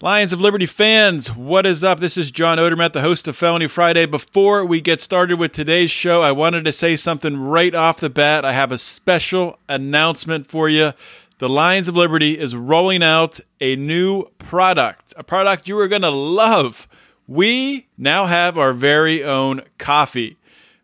[0.00, 1.98] Lions of Liberty fans, what is up?
[1.98, 4.06] This is John Odermatt, the host of Felony Friday.
[4.06, 8.08] Before we get started with today's show, I wanted to say something right off the
[8.08, 8.44] bat.
[8.44, 10.92] I have a special announcement for you.
[11.38, 16.02] The Lions of Liberty is rolling out a new product, a product you are going
[16.02, 16.86] to love.
[17.26, 20.36] We now have our very own coffee.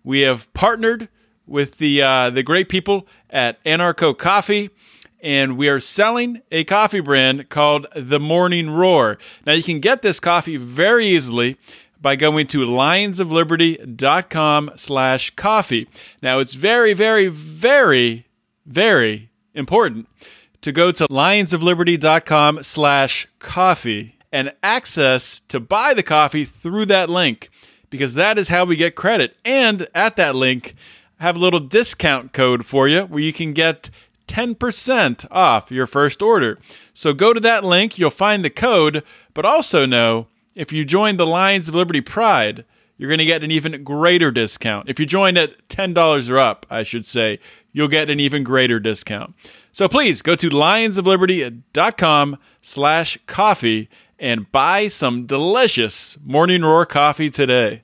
[0.02, 1.08] We have partnered
[1.46, 4.70] with the uh, the great people at Anarcho Coffee
[5.24, 9.16] and we are selling a coffee brand called The Morning Roar.
[9.46, 11.56] Now, you can get this coffee very easily
[11.98, 15.88] by going to lionsofliberty.com slash coffee.
[16.20, 18.26] Now, it's very, very, very,
[18.66, 20.08] very important
[20.60, 27.48] to go to lionsofliberty.com slash coffee and access to buy the coffee through that link
[27.88, 29.38] because that is how we get credit.
[29.42, 30.74] And at that link,
[31.18, 33.88] I have a little discount code for you where you can get
[34.26, 36.58] 10% off your first order.
[36.92, 41.16] So go to that link, you'll find the code, but also know if you join
[41.16, 42.64] the Lions of Liberty Pride,
[42.96, 44.88] you're going to get an even greater discount.
[44.88, 47.40] If you join at $10 or up, I should say,
[47.72, 49.34] you'll get an even greater discount.
[49.72, 53.88] So please go to lionsofliberty.com slash coffee
[54.18, 57.82] and buy some delicious Morning Roar coffee today.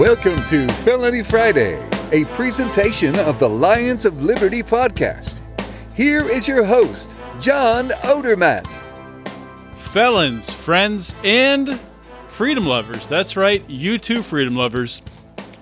[0.00, 1.74] Welcome to Felony Friday,
[2.10, 5.42] a presentation of the Lions of Liberty podcast.
[5.94, 8.66] Here is your host, John Odermatt.
[9.76, 11.78] Felons, friends, and
[12.30, 13.08] freedom lovers.
[13.08, 15.02] That's right, you too, freedom lovers.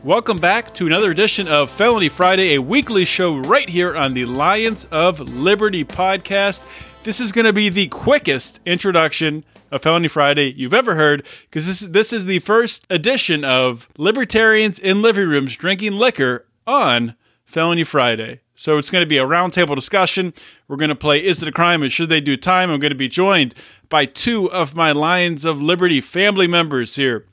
[0.05, 4.27] Welcome back to another edition of Felony Friday, a weekly show right here on the
[4.27, 6.65] Lions of Liberty podcast.
[7.03, 11.67] This is going to be the quickest introduction of Felony Friday you've ever heard, because
[11.67, 17.85] this this is the first edition of Libertarians in Living Rooms Drinking Liquor on Felony
[17.85, 18.41] Friday.
[18.55, 20.35] So it's going to be a roundtable discussion.
[20.67, 22.71] We're going to play Is It a Crime and Should They Do Time?
[22.71, 23.55] I'm going to be joined
[23.89, 27.27] by two of my Lions of Liberty family members here.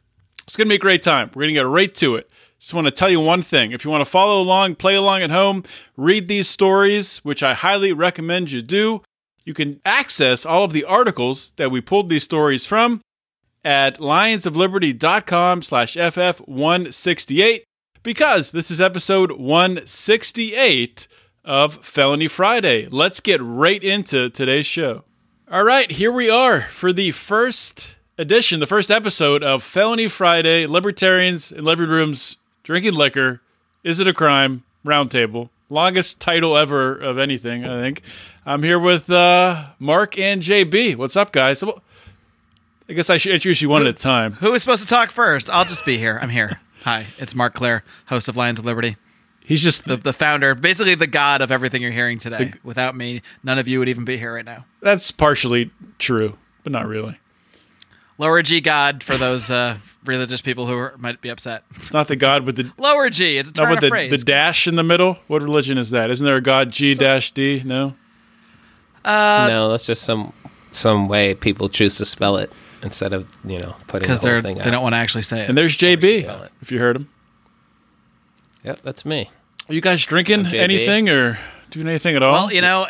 [0.44, 1.32] It's going to be a great time.
[1.34, 2.30] We're going to get right to it.
[2.60, 3.72] Just want to tell you one thing.
[3.72, 5.64] If you want to follow along, play along at home,
[5.98, 9.02] read these stories, which I highly recommend you do,
[9.46, 13.02] you can access all of the articles that we pulled these stories from
[13.64, 17.64] at lionsofliberty.com slash ff168
[18.04, 21.08] because this is episode 168
[21.44, 22.88] of Felony Friday.
[22.90, 25.04] Let's get right into today's show.
[25.52, 30.66] All right, here we are for the first edition, the first episode of Felony Friday
[30.66, 33.42] Libertarians in Living Rooms Drinking Liquor.
[33.84, 34.64] Is it a crime?
[34.84, 35.50] Roundtable.
[35.70, 38.02] Longest title ever of anything, I think.
[38.46, 40.96] I'm here with uh, Marc and JB.
[40.96, 41.64] What's up, guys?
[41.64, 44.34] I guess I should introduce you one who, at a time.
[44.34, 45.50] Who is supposed to talk first?
[45.50, 46.20] I'll just be here.
[46.22, 46.60] I'm here.
[46.84, 48.96] Hi, it's Marc Clair, host of Lions of Liberty.
[49.44, 52.38] He's just the, the founder, basically the god of everything you're hearing today.
[52.38, 54.66] The, Without me, none of you would even be here right now.
[54.82, 57.18] That's partially true, but not really.
[58.18, 61.64] Lower G God for those uh, religious people who are, might be upset.
[61.76, 63.38] It's not the God with the lower G.
[63.38, 64.12] It's a turn with the, phrase.
[64.12, 65.18] the dash in the middle.
[65.28, 66.10] What religion is that?
[66.10, 67.62] Isn't there a God G so, dash D?
[67.66, 67.96] No.
[69.04, 70.34] Uh, no, that's just some
[70.72, 74.58] some way people choose to spell it instead of you know putting the whole thing.
[74.58, 75.50] They don't want to actually say it.
[75.50, 76.50] And there's JB.
[76.62, 77.10] If you heard him.
[78.64, 79.30] Yep, that's me.
[79.70, 81.38] Are you guys drinking anything or
[81.70, 82.32] doing anything at all?
[82.32, 82.88] Well, you know,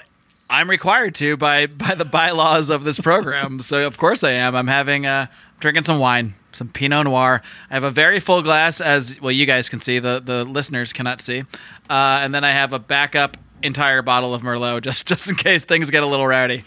[0.49, 3.59] I'm required to by by the bylaws of this program.
[3.61, 4.55] so of course I am.
[4.55, 5.27] I'm having uh
[5.59, 7.41] drinking some wine, some Pinot Noir.
[7.69, 9.99] I have a very full glass, as well you guys can see.
[9.99, 11.41] The the listeners cannot see.
[11.89, 15.63] Uh, and then I have a backup entire bottle of Merlot just just in case
[15.63, 16.63] things get a little rowdy.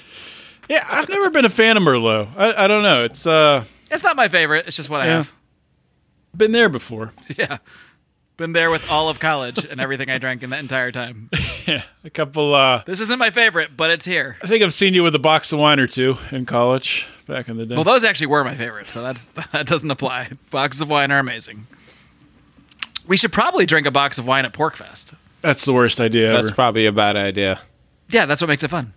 [0.69, 2.29] Yeah, I've never been a fan of Merlot.
[2.37, 3.05] I, I don't know.
[3.05, 4.67] It's uh, it's not my favorite.
[4.67, 5.05] It's just what yeah.
[5.05, 5.33] I have.
[6.37, 7.13] Been there before.
[7.37, 7.59] Yeah,
[8.39, 11.29] been there with all of college and everything I drank in that entire time.
[11.67, 12.55] yeah, a couple.
[12.55, 14.39] uh This isn't my favorite, but it's here.
[14.41, 17.49] I think I've seen you with a box of wine or two in college back
[17.49, 17.75] in the day.
[17.75, 20.31] Well, those actually were my favorite, so that's that doesn't apply.
[20.51, 21.67] Boxes of wine are amazing.
[23.07, 25.15] We should probably drink a box of wine at PorcFest.
[25.41, 26.55] That's the worst idea That's ever.
[26.55, 27.61] probably a bad idea.
[28.11, 28.93] Yeah, that's what makes it fun.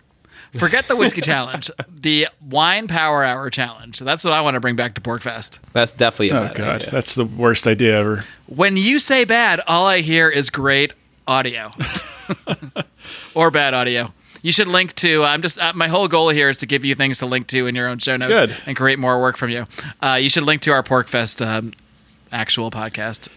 [0.58, 3.98] Forget the whiskey challenge, the wine power hour challenge.
[4.00, 5.58] That's what I want to bring back to PorcFest.
[5.72, 6.90] That's definitely a oh bad god, idea.
[6.90, 8.24] that's the worst idea ever.
[8.46, 10.92] When you say bad, all I hear is great
[11.26, 11.72] audio
[13.34, 14.12] or bad audio.
[14.42, 15.24] You should link to.
[15.24, 17.66] I'm just uh, my whole goal here is to give you things to link to
[17.66, 18.56] in your own show notes Good.
[18.66, 19.66] and create more work from you.
[20.02, 21.72] Uh, you should link to our PorcFest um,
[22.30, 23.28] actual podcast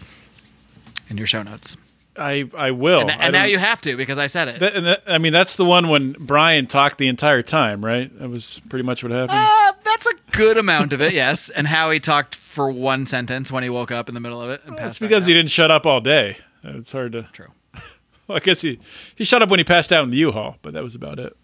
[1.08, 1.76] in your show notes.
[2.18, 3.02] I I will.
[3.02, 4.60] And, I now you have to because I said it.
[4.60, 8.16] That, and that, I mean, that's the one when Brian talked the entire time, right?
[8.18, 9.38] That was pretty much what happened.
[9.40, 11.48] Uh, that's a good amount of it, yes.
[11.56, 14.50] And how he talked for one sentence when he woke up in the middle of
[14.50, 15.00] it and That's passed.
[15.00, 16.38] back because he didn't shut up all day.
[16.64, 17.22] It's hard to.
[17.32, 17.48] True.
[18.28, 18.80] Well, I guess he
[19.14, 21.36] he shut up when he passed out in the U-Haul, but that was about it.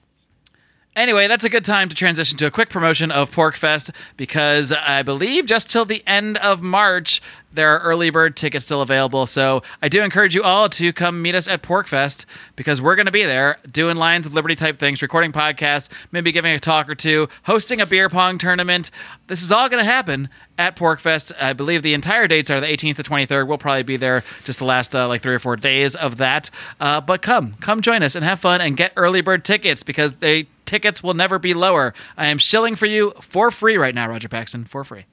[0.95, 5.03] Anyway, that's a good time to transition to a quick promotion of PorcFest because I
[5.03, 7.23] believe just till the end of March
[7.55, 9.27] there are early bird tickets still available.
[9.27, 12.25] So I do encourage you all to come meet us at PorcFest
[12.57, 16.33] because we're going to be there doing Lions of Liberty type things, recording podcasts, maybe
[16.33, 18.91] giving a talk or two, hosting a beer pong tournament.
[19.27, 20.29] This is all going to happen
[20.59, 21.33] at PorcFest.
[21.41, 23.47] I believe the entire dates are the 18th to 23rd.
[23.47, 26.51] We'll probably be there just the last uh, like three or four days of that.
[26.81, 30.15] Uh, but come, come join us and have fun and get early bird tickets because
[30.15, 31.93] they tickets will never be lower.
[32.17, 35.05] I am shilling for you for free right now, Roger Paxton, for free.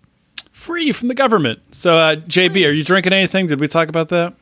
[0.60, 1.62] Free from the government.
[1.72, 3.48] So, uh, JB, are you drinking anything?
[3.48, 4.34] Did we talk about that?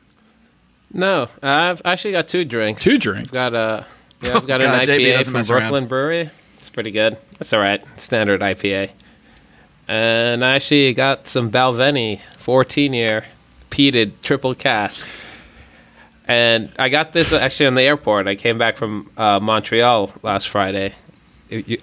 [0.92, 2.82] No, I've actually got two drinks.
[2.82, 3.28] Two drinks?
[3.28, 3.86] I've got a
[4.22, 5.60] yeah, I've got God, an JB IPA doesn't from mess around.
[5.62, 6.30] Brooklyn Brewery.
[6.58, 7.16] It's pretty good.
[7.38, 7.84] That's all right.
[8.00, 8.90] Standard IPA.
[9.86, 13.24] And I actually got some Balvenie 14 year
[13.70, 15.06] peated triple cask.
[16.26, 18.26] And I got this actually on the airport.
[18.26, 20.94] I came back from uh, Montreal last Friday, you-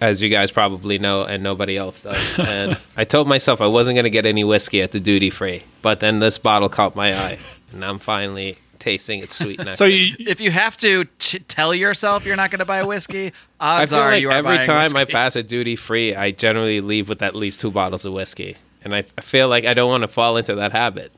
[0.01, 2.17] as you guys probably know, and nobody else does.
[2.39, 5.63] and I told myself I wasn't going to get any whiskey at the duty free,
[5.81, 7.39] but then this bottle caught my eye,
[7.71, 9.77] and I'm finally tasting its sweetness.
[9.77, 13.33] So you If you have to ch- tell yourself you're not going to buy whiskey,
[13.59, 16.15] I odds feel are like you are every buying time I pass a duty free,
[16.15, 19.65] I generally leave with at least two bottles of whiskey, and I, I feel like
[19.65, 21.11] I don't want to fall into that habit.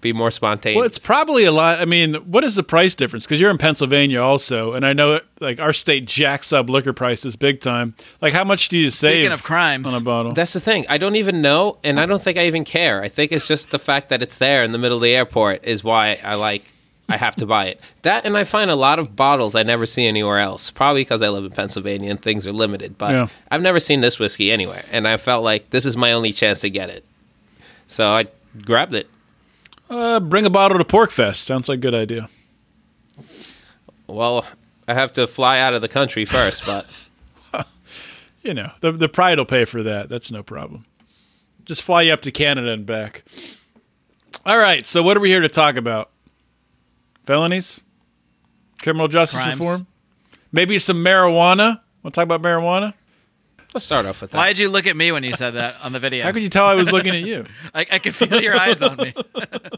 [0.00, 0.76] Be more spontaneous.
[0.78, 1.78] Well, it's probably a lot.
[1.78, 3.26] I mean, what is the price difference?
[3.26, 6.94] Because you're in Pennsylvania also, and I know it, like our state jacks up liquor
[6.94, 7.94] prices big time.
[8.22, 10.32] Like, how much do you save Speaking of crimes, on a bottle?
[10.32, 10.86] That's the thing.
[10.88, 13.02] I don't even know, and I don't think I even care.
[13.02, 15.64] I think it's just the fact that it's there in the middle of the airport
[15.64, 16.64] is why I like.
[17.06, 17.80] I have to buy it.
[18.02, 20.70] That and I find a lot of bottles I never see anywhere else.
[20.70, 22.96] Probably because I live in Pennsylvania and things are limited.
[22.96, 23.26] But Yeah.
[23.50, 26.60] I've never seen this whiskey anywhere, and I felt like this is my only chance
[26.60, 27.04] to get it.
[27.88, 28.28] So I
[28.64, 29.10] grabbed it.
[29.90, 31.36] Uh, bring a bottle to PorcFest.
[31.36, 32.28] Sounds like a good idea.
[34.06, 34.46] Well,
[34.88, 36.86] I have to fly out of the country first, but
[38.42, 40.08] You know, the the pride will pay for that.
[40.08, 40.86] That's no problem.
[41.64, 43.24] Just fly you up to Canada and back.
[44.46, 44.86] All right.
[44.86, 46.10] So, what are we here to talk about?
[47.24, 47.82] Felonies,
[48.82, 49.60] criminal justice Crimes.
[49.60, 49.86] reform,
[50.52, 51.80] maybe some marijuana.
[52.02, 52.94] Want to talk about marijuana?
[53.74, 54.36] Let's start off with that.
[54.36, 56.24] why did you look at me when you said that on the video?
[56.24, 57.44] How could you tell I was looking at you?
[57.74, 59.14] I, I could feel your eyes on me.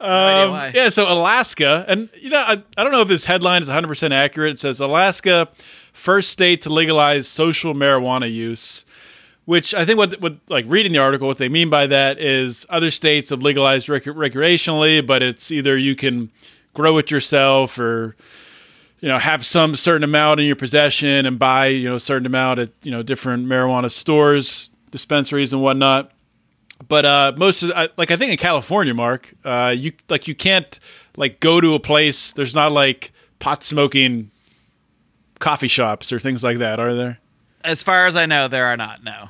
[0.00, 0.72] Um, why.
[0.74, 4.12] yeah, so Alaska, and you know, I, I don't know if this headline is 100%
[4.12, 4.54] accurate.
[4.54, 5.48] It says Alaska,
[5.94, 8.84] first state to legalize social marijuana use,
[9.46, 12.66] which I think what, what like reading the article, what they mean by that is
[12.68, 16.30] other states have legalized rec- recreationally, but it's either you can
[16.74, 18.14] grow it yourself or
[19.04, 22.24] you know have some certain amount in your possession and buy you know a certain
[22.24, 26.10] amount at you know different marijuana stores, dispensaries, and whatnot
[26.88, 30.34] but uh, most of the, like I think in California, Marc, uh, you like you
[30.34, 30.78] can't
[31.16, 32.32] like go to a place.
[32.32, 34.30] There's not like pot smoking
[35.38, 37.18] coffee shops or things like that, are there?
[37.64, 39.04] As far as I know, there are not.
[39.04, 39.28] No.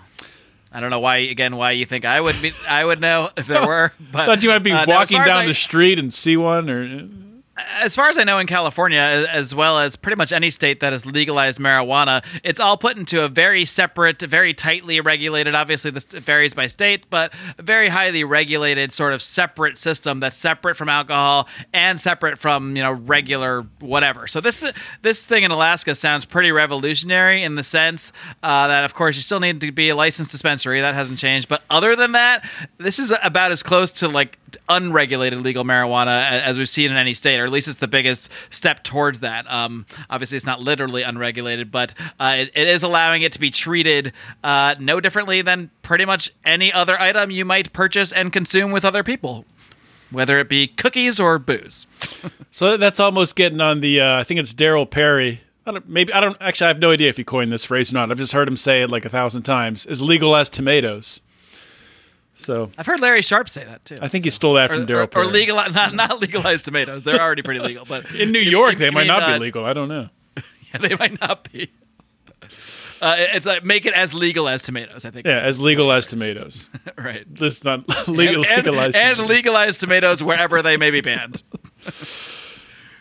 [0.73, 1.19] I don't know why.
[1.19, 2.53] Again, why you think I would be?
[2.69, 3.93] I would know if there were.
[4.11, 7.09] But Thought you might be uh, walking down I- the street and see one, or
[7.57, 10.93] as far as I know, in California, as- well as pretty much any state that
[10.93, 15.55] has legalized marijuana, it's all put into a very separate, very tightly regulated.
[15.55, 20.77] Obviously, this varies by state, but very highly regulated, sort of separate system that's separate
[20.77, 24.27] from alcohol and separate from you know regular whatever.
[24.27, 24.65] So this
[25.03, 28.11] this thing in Alaska sounds pretty revolutionary in the sense
[28.43, 30.81] uh, that, of course, you still need to be a licensed dispensary.
[30.81, 32.45] That hasn't changed, but other than that,
[32.79, 37.15] this is about as close to like unregulated legal marijuana as we've seen in any
[37.15, 39.51] state, or at least it's the biggest step towards that.
[39.51, 43.51] Um, obviously, it's not literally unregulated, but uh, it, it is allowing it to be
[43.51, 48.73] treated uh, no differently than pretty much any other item you might purchase and consume
[48.73, 49.45] with other people,
[50.11, 51.87] whether it be cookies or booze.
[52.51, 54.01] so that's almost getting on the.
[54.01, 55.41] Uh, I think it's Darryl Perry.
[55.67, 56.67] I don't, maybe I don't actually.
[56.67, 58.11] I have no idea if he coined this phrase or not.
[58.11, 59.87] I've just heard him say it like a thousand times.
[59.87, 61.21] Is legal as tomatoes.
[62.37, 63.97] So I've heard Larry Sharpe say that too.
[64.03, 65.27] I think he stole that or, from or, Darryl or Perry.
[65.29, 67.05] legal, not not legalized tomatoes.
[67.05, 69.39] They're already pretty legal, but in New York, you they might mean, not uh, be
[69.45, 69.65] legal.
[69.65, 70.09] I don't know.
[70.37, 71.71] yeah, they might not be.
[73.01, 75.05] Uh, it's like make it as legal as tomatoes.
[75.05, 75.27] I think.
[75.27, 76.69] Yeah, as legal as tomatoes.
[76.99, 77.25] right.
[77.29, 78.97] This is not legal, and, legalized.
[78.97, 79.29] and tomatoes.
[79.29, 81.43] legalize tomatoes wherever they may be banned.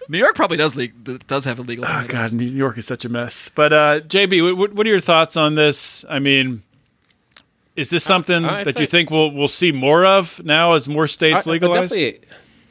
[0.09, 2.11] New York probably does le- does have illegal Oh tomatoes.
[2.11, 3.49] God, New York is such a mess.
[3.55, 6.03] But uh, JB, what, what are your thoughts on this?
[6.09, 6.63] I mean,
[7.75, 10.87] is this something I that you think- think we'll we'll see more of now as
[10.87, 11.89] more states I- I legalize?
[11.89, 12.19] definitely,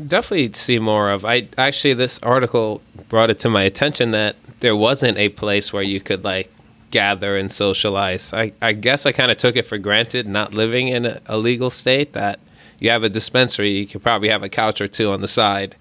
[0.06, 1.24] definitely see more of.
[1.24, 5.82] I actually this article brought it to my attention that there wasn't a place where
[5.82, 6.50] you could like
[6.90, 8.32] gather and socialize.
[8.32, 11.38] I, I guess I kind of took it for granted, not living in a, a
[11.38, 12.38] legal state, that
[12.78, 15.76] you have a dispensary, you could probably have a couch or two on the side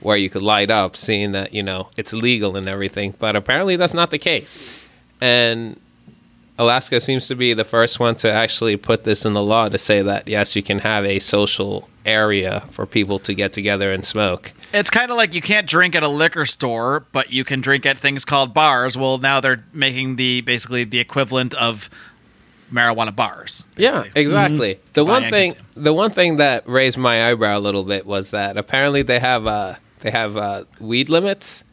[0.00, 3.14] where you could light up, seeing that you know it's legal and everything.
[3.18, 4.62] But apparently, that's not the case,
[5.20, 5.80] and
[6.58, 9.78] Alaska seems to be the first one to actually put this in the law to
[9.78, 14.04] say that yes, you can have a social area for people to get together and
[14.04, 14.52] smoke.
[14.72, 17.84] It's kind of like you can't drink at a liquor store, but you can drink
[17.84, 18.96] at things called bars.
[18.96, 21.90] Well, now they're making the basically the equivalent of
[22.72, 23.64] marijuana bars.
[23.76, 24.22] Yeah, basically.
[24.22, 24.80] exactly.
[24.94, 25.84] The Buy one thing, consume.
[25.84, 29.46] the one thing that raised my eyebrow a little bit was that apparently they have
[29.46, 31.64] uh, they have uh, weed limits,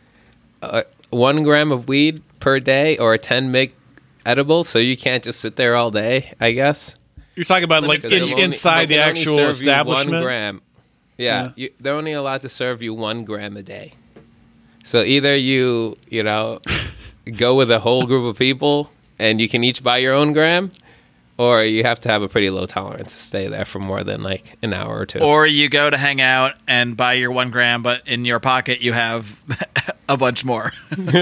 [0.61, 3.73] uh, one gram of weed per day or ten mig
[4.25, 6.33] edible, so you can't just sit there all day.
[6.39, 6.95] I guess
[7.35, 10.11] You're talking about like in, only- inside the actual establishment.
[10.13, 10.61] One gram.
[11.17, 11.51] Yeah, Yeah.
[11.55, 13.93] You, they're only allowed to serve you one gram a day.
[14.83, 16.59] So either you, you know,
[17.37, 18.89] go with a whole group of people
[19.19, 20.71] and you can each buy your own gram,
[21.37, 24.21] or you have to have a pretty low tolerance to stay there for more than
[24.23, 25.19] like an hour or two.
[25.19, 28.81] Or you go to hang out and buy your one gram, but in your pocket
[28.81, 29.39] you have
[30.09, 30.71] a bunch more.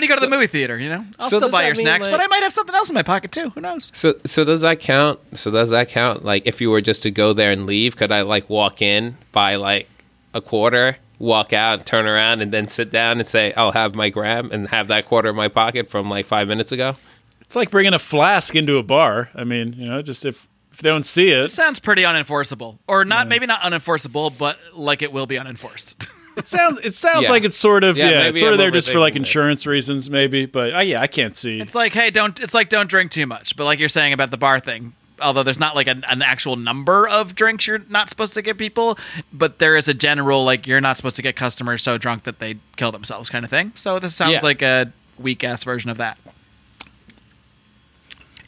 [0.00, 1.04] it's when you go to the movie theater, you know?
[1.18, 3.02] I'll so still buy your mean, snacks, but I might have something else in my
[3.02, 3.50] pocket too.
[3.50, 3.90] Who knows?
[3.94, 5.20] So so does that count?
[5.36, 6.24] So does that count?
[6.24, 9.16] Like if you were just to go there and leave, could I like walk in,
[9.32, 9.88] buy like
[10.32, 14.08] a quarter, walk out, turn around, and then sit down and say I'll have my
[14.08, 16.94] gram and have that quarter in my pocket from like five minutes ago?
[17.42, 19.28] It's like bringing a flask into a bar.
[19.34, 22.78] I mean, you know, just if if they don't see it, Sounds pretty unenforceable.
[22.86, 26.08] Or not maybe not unenforceable, but like it will be unenforced.
[26.36, 27.30] it sounds it sounds Yeah.
[27.30, 29.18] like it's sort of Yeah, yeah, it's sort of I'm there just for like overthinking
[29.20, 29.28] this.
[29.28, 30.46] insurance reasons, maybe.
[30.46, 31.60] But uh, yeah, I can't see.
[31.60, 32.38] It's like, hey, don't.
[32.40, 33.56] It's like don't drink too much.
[33.56, 36.56] But like you're saying about the bar thing, although there's not like an, an actual
[36.56, 38.98] number of drinks you're not supposed to get people,
[39.32, 42.38] but there is a general like you're not supposed to get customers so drunk that
[42.38, 43.72] they kill themselves kind of thing.
[43.76, 44.40] So this sounds Yeah.
[44.42, 46.16] like a weak ass version of that.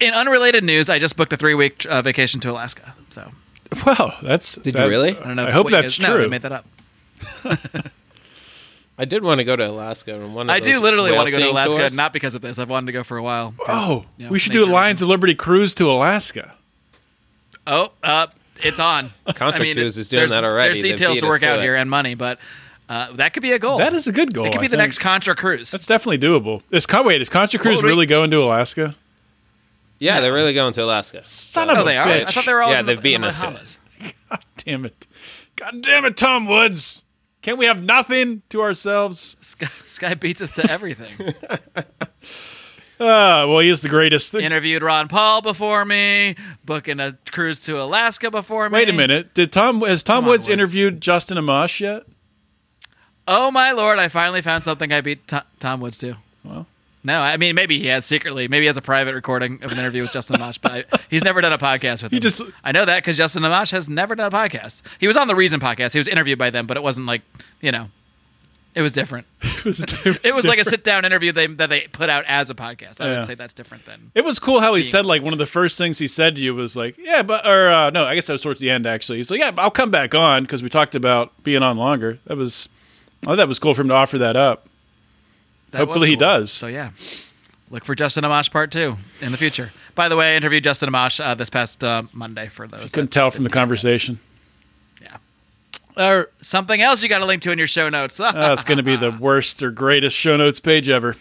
[0.00, 2.94] In unrelated news, I just booked a three week uh, vacation to Alaska.
[3.10, 3.30] So
[3.86, 5.10] wow, that's Did that- you really?
[5.10, 5.46] I don't know.
[5.46, 6.24] I hope what you that's No, true.
[6.24, 6.64] I made that up.
[8.98, 10.14] I did want to go to Alaska.
[10.14, 11.96] And one of I do literally want to go to Alaska, tours.
[11.96, 12.58] not because of this.
[12.58, 13.52] I've wanted to go for a while.
[13.52, 15.02] for, Oh, you know, we should do a Lions reasons.
[15.02, 16.54] of Liberty cruise to Alaska.
[17.66, 18.26] Oh, uh,
[18.62, 19.12] it's on.
[19.34, 20.74] Contra Cruise is doing there's- that already.
[20.80, 21.62] There's details to work to out it.
[21.62, 22.38] here and money, but
[22.88, 23.78] uh, that could be a goal.
[23.78, 24.44] That is a good goal.
[24.46, 24.88] It could be I the think.
[24.88, 25.70] next Contra Cruise.
[25.70, 26.62] That's definitely doable.
[26.70, 28.94] Is Con- wait, is Contra Cruise would we- really going to Alaska?
[29.98, 31.22] Yeah, they're really going to Alaska.
[31.22, 32.04] Son oh, of a they are.
[32.06, 32.22] bitch!
[32.26, 34.14] I thought they were all Yeah, in the, they've beaten the us to it.
[34.58, 35.06] Damn it!
[35.54, 37.01] God damn it, Tom Woods!
[37.42, 39.36] Can't we have nothing to ourselves?
[39.40, 41.34] Sky, Sky beats us to everything.
[41.76, 41.84] Uh,
[43.48, 44.32] well, he is the greatest.
[44.34, 48.74] Interviewed Ron Paul before me, booking a cruise to Alaska before me.
[48.74, 49.34] Wait a minute.
[49.34, 50.52] Did Tom has Tom Come on, Woods, Woods.
[50.52, 52.04] interviewed Justin Amash yet?
[53.26, 53.98] Oh my lord!
[53.98, 56.16] I finally found something I beat Tom, Tom Woods to.
[56.44, 56.66] Well.
[57.04, 58.46] No, I mean maybe he has secretly.
[58.48, 61.24] Maybe he has a private recording of an interview with Justin Amash, but I, he's
[61.24, 62.20] never done a podcast with him.
[62.20, 64.82] just- I know that because Justin Amash has never done a podcast.
[65.00, 65.92] He was on the Reason podcast.
[65.92, 67.22] He was interviewed by them, but it wasn't like
[67.60, 67.88] you know,
[68.74, 69.26] it was different.
[69.62, 72.50] It was, It was like a sit down interview they, that they put out as
[72.50, 73.00] a podcast.
[73.00, 73.16] I Yeah.
[73.18, 74.10] would say that's different than.
[74.12, 76.40] It was cool how he said like one of the first things he said to
[76.40, 78.86] you was like, "Yeah, but or uh, no, I guess that was towards the end
[78.86, 82.18] actually." He's like, "Yeah, I'll come back on because we talked about being on longer."
[82.26, 82.68] That was,
[83.22, 84.66] I thought that was cool for him to offer that up.
[85.72, 86.52] That Hopefully he does.
[86.52, 86.90] So yeah,
[87.70, 89.72] look for Justin Amash part two in the future.
[89.94, 92.92] By the way, I interviewed Justin Amash uh, this past uh, Monday for those.
[92.92, 94.20] Couldn't that tell from the conversation.
[95.00, 95.16] Yeah.
[95.96, 98.18] Or Something else you got to link to in your show notes.
[98.20, 101.16] uh, it's going to be the worst or greatest show notes page ever.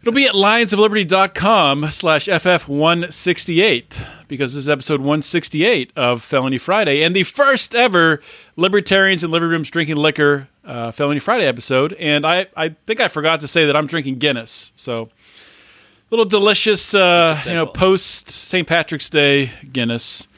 [0.00, 7.14] It'll be at lionsofliberty.com slash FF168 because this is episode 168 of Felony Friday and
[7.14, 8.20] the first ever
[8.56, 11.92] Libertarians and Living Rooms Drinking Liquor uh, Felony Friday episode.
[11.94, 14.72] And I, I think I forgot to say that I'm drinking Guinness.
[14.76, 15.08] So,
[16.10, 18.66] little delicious, uh, you know, post St.
[18.66, 20.28] Patrick's Day Guinness.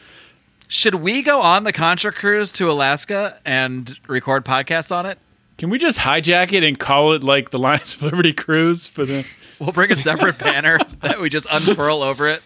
[0.66, 5.18] Should we go on the Contra cruise to Alaska and record podcasts on it?
[5.58, 8.90] Can we just hijack it and call it like the Lions of Liberty cruise?
[8.94, 9.24] But then.
[9.58, 12.42] We'll bring a separate banner that we just unfurl over it.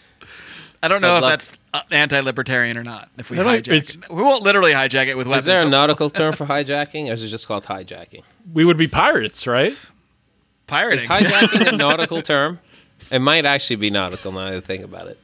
[0.82, 3.08] I don't know I'd if that's uh, anti-libertarian or not.
[3.18, 5.42] If we hijack it's- it, we won't literally hijack it with weapons.
[5.42, 8.22] Is there a nautical term for hijacking, or is it just called hijacking?
[8.52, 9.78] we would be pirates, right?
[10.66, 11.00] pirating?
[11.04, 12.58] Is hijacking a nautical term?
[13.10, 15.18] It might actually be nautical now that I think about it.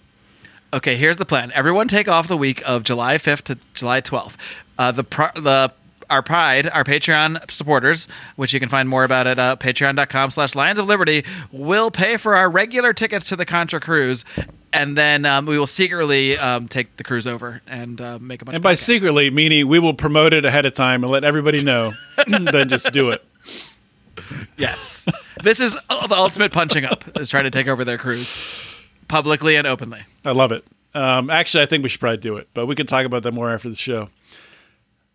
[0.74, 1.50] Okay, here's the plan.
[1.54, 4.36] Everyone take off the week of July 5th to July 12th.
[4.76, 5.72] Uh, the pr- the
[6.10, 10.54] our pride, our Patreon supporters, which you can find more about at uh, patreon.com slash
[10.54, 14.24] Lions of Liberty, will pay for our regular tickets to the Contra cruise,
[14.72, 18.44] and then um, we will secretly um, take the cruise over and uh, make a
[18.44, 18.78] bunch And by podcasts.
[18.84, 21.92] secretly, meaning we will promote it ahead of time and let everybody know,
[22.26, 23.24] then just do it.
[24.56, 25.06] Yes.
[25.42, 28.36] this is the ultimate punching up, is trying to take over their cruise
[29.08, 30.00] publicly and openly.
[30.24, 30.64] I love it.
[30.94, 33.32] Um, actually, I think we should probably do it, but we can talk about that
[33.32, 34.08] more after the show.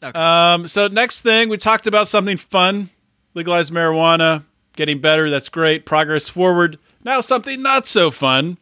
[0.03, 2.89] Um, so next thing, we talked about something fun,
[3.33, 4.43] legalized marijuana,
[4.75, 5.29] getting better.
[5.29, 6.77] That's great, progress forward.
[7.03, 8.57] Now something not so fun,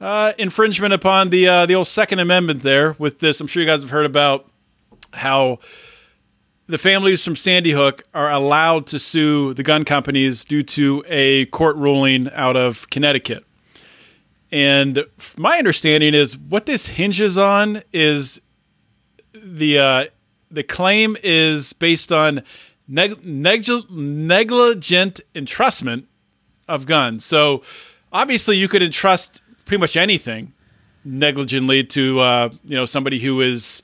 [0.00, 2.62] uh, infringement upon the uh, the old Second Amendment.
[2.62, 4.50] There with this, I'm sure you guys have heard about
[5.12, 5.58] how
[6.66, 11.46] the families from Sandy Hook are allowed to sue the gun companies due to a
[11.46, 13.44] court ruling out of Connecticut.
[14.50, 15.04] And
[15.36, 18.40] my understanding is what this hinges on is
[19.32, 20.04] the uh,
[20.54, 22.42] the claim is based on
[22.88, 26.04] neg- neg- negligent entrustment
[26.68, 27.24] of guns.
[27.24, 27.62] So
[28.12, 30.52] obviously, you could entrust pretty much anything
[31.04, 33.82] negligently to uh, you know somebody who is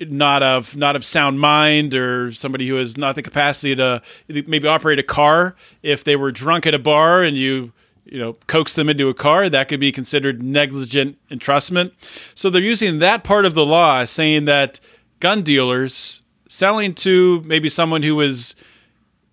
[0.00, 4.66] not of not of sound mind or somebody who has not the capacity to maybe
[4.66, 7.72] operate a car if they were drunk at a bar and you
[8.04, 11.92] you know coax them into a car that could be considered negligent entrustment
[12.34, 14.80] so they're using that part of the law saying that
[15.24, 18.54] gun dealers selling to maybe someone who is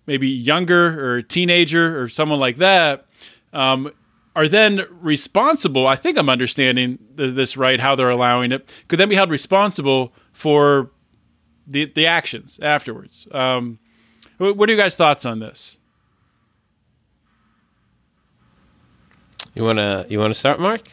[0.06, 3.06] maybe younger or a teenager or someone like that
[3.52, 3.92] um,
[4.34, 9.08] are then responsible i think i'm understanding this right how they're allowing it could then
[9.08, 10.90] be held responsible for
[11.66, 13.28] the the actions afterwards.
[13.30, 13.78] Um,
[14.38, 15.78] what are you guys' thoughts on this?
[19.54, 20.88] You wanna you wanna start, Marc?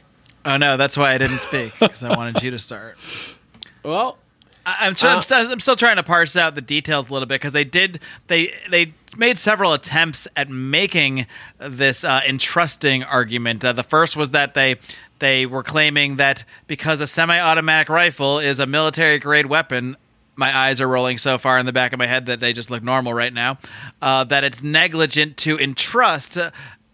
[0.45, 2.97] Oh no, that's why I didn't speak because I wanted you to start.
[3.81, 4.17] Well,
[4.79, 7.13] I, am still, Uh, I'm, still, I'm still trying to parse out the details a
[7.13, 11.25] little bit because they did they they made several attempts at making
[11.57, 13.63] this uh, entrusting argument.
[13.63, 14.77] Uh, the first was that they
[15.19, 19.97] they were claiming that because a semi-automatic rifle is a military grade weapon.
[20.35, 22.71] My eyes are rolling so far in the back of my head that they just
[22.71, 23.57] look normal right now.
[24.01, 26.37] Uh, that it's negligent to entrust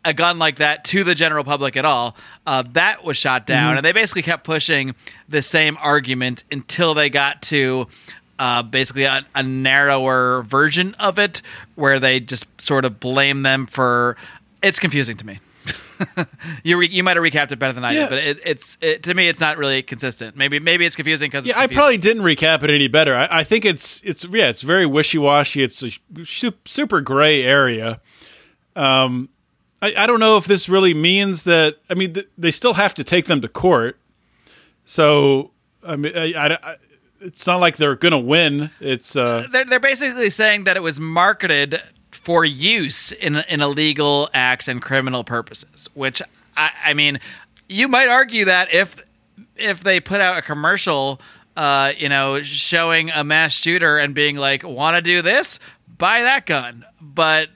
[0.05, 2.15] a gun like that to the general public at all.
[2.47, 3.77] Uh, that was shot down, Mm-hmm.
[3.77, 4.95] and they basically kept pushing
[5.27, 7.88] the same argument until they got to
[8.39, 11.41] uh, basically a, a narrower version of it,
[11.75, 14.15] where they just sort of blame them for.
[14.62, 15.39] It's confusing to me.
[16.63, 18.00] you re- you might have recapped it better than I Yeah.
[18.01, 20.35] did, but it, it's it, to me it's not really consistent.
[20.35, 23.15] Maybe maybe it's confusing because Yeah, I probably didn't recap it any better.
[23.15, 25.63] I, I think it's it's yeah, it's very wishy washy.
[25.63, 25.91] It's a
[26.25, 28.01] su- super gray area.
[28.75, 29.29] Um,
[29.85, 31.75] I, I don't know if this really means that.
[31.89, 33.98] I mean, th- they still have to take them to court.
[34.85, 35.51] So
[35.83, 36.75] I mean, I, I, I-
[37.21, 38.69] it's not like they're gonna win.
[38.79, 44.29] It's uh, they're, they're basically saying that it was marketed for use in in illegal
[44.33, 45.87] acts and criminal purposes.
[45.95, 46.21] Which
[46.55, 47.19] I, I mean,
[47.67, 48.98] you might argue that if
[49.55, 51.19] if they put out a commercial,
[51.57, 55.57] uh, you know, showing a mass shooter and being like, "Want to do this?
[55.98, 57.50] Buy that gun." But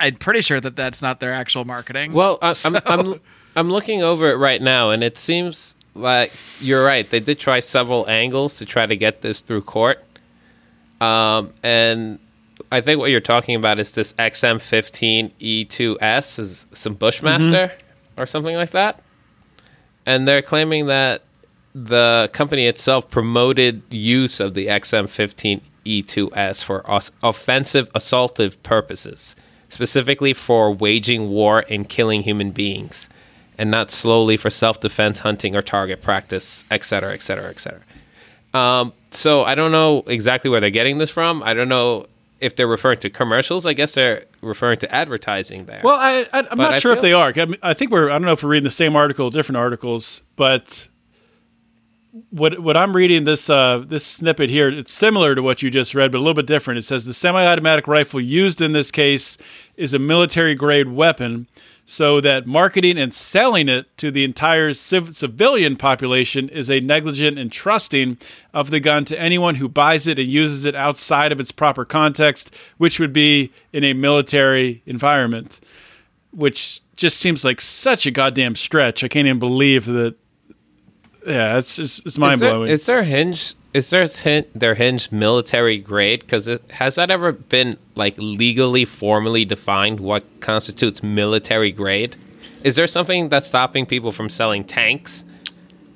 [0.00, 2.12] I'm pretty sure that that's not their actual marketing.
[2.12, 3.20] Well, I, I'm, I'm
[3.56, 7.08] I'm looking over it right now, and it seems like you're right.
[7.08, 10.04] They did try several angles to try to get this through court,
[11.00, 12.18] um, and
[12.70, 17.72] I think what you're talking about is this XM15E2S is some Bushmaster
[18.16, 19.00] or something like that,
[20.04, 21.22] and they're claiming that
[21.74, 29.36] the company itself promoted use of the XM15E2S for os- offensive assaultive purposes,
[29.68, 33.08] specifically for waging war and killing human beings,
[33.58, 37.80] and not slowly for self-defense, hunting, or target practice, etc., etc., etc.
[38.54, 41.42] Um, so I don't know exactly where they're getting this from.
[41.42, 42.06] I don't know
[42.40, 43.66] if they're referring to commercials.
[43.66, 45.80] I guess they're referring to advertising there.
[45.82, 47.32] Well, I, I I'm not I sure if they are.
[47.34, 48.08] I, mean, I think we're.
[48.08, 50.88] I don't know if we're reading the same article, different articles, but
[52.30, 55.94] what what I'm reading this uh, this snippet here, it's similar to what you just
[55.94, 56.78] read, but a little bit different.
[56.78, 59.36] It says the semi-automatic rifle used in this case
[59.76, 61.46] is a military grade weapon,
[61.84, 67.38] so that marketing and selling it to the entire civ- civilian population is a negligent
[67.38, 68.18] entrusting
[68.54, 71.84] of the gun to anyone who buys it and uses it outside of its proper
[71.84, 75.60] context, which would be in a military environment
[76.32, 79.02] which just seems like such a goddamn stretch.
[79.02, 80.16] I can't even believe that.
[81.26, 82.70] Yeah, it's it's, it's mind blowing.
[82.70, 83.54] Is there hinge?
[83.74, 86.20] Is there hin- their hinge military grade?
[86.20, 89.98] Because has that ever been like legally, formally defined?
[90.00, 92.16] What constitutes military grade?
[92.62, 95.24] Is there something that's stopping people from selling tanks?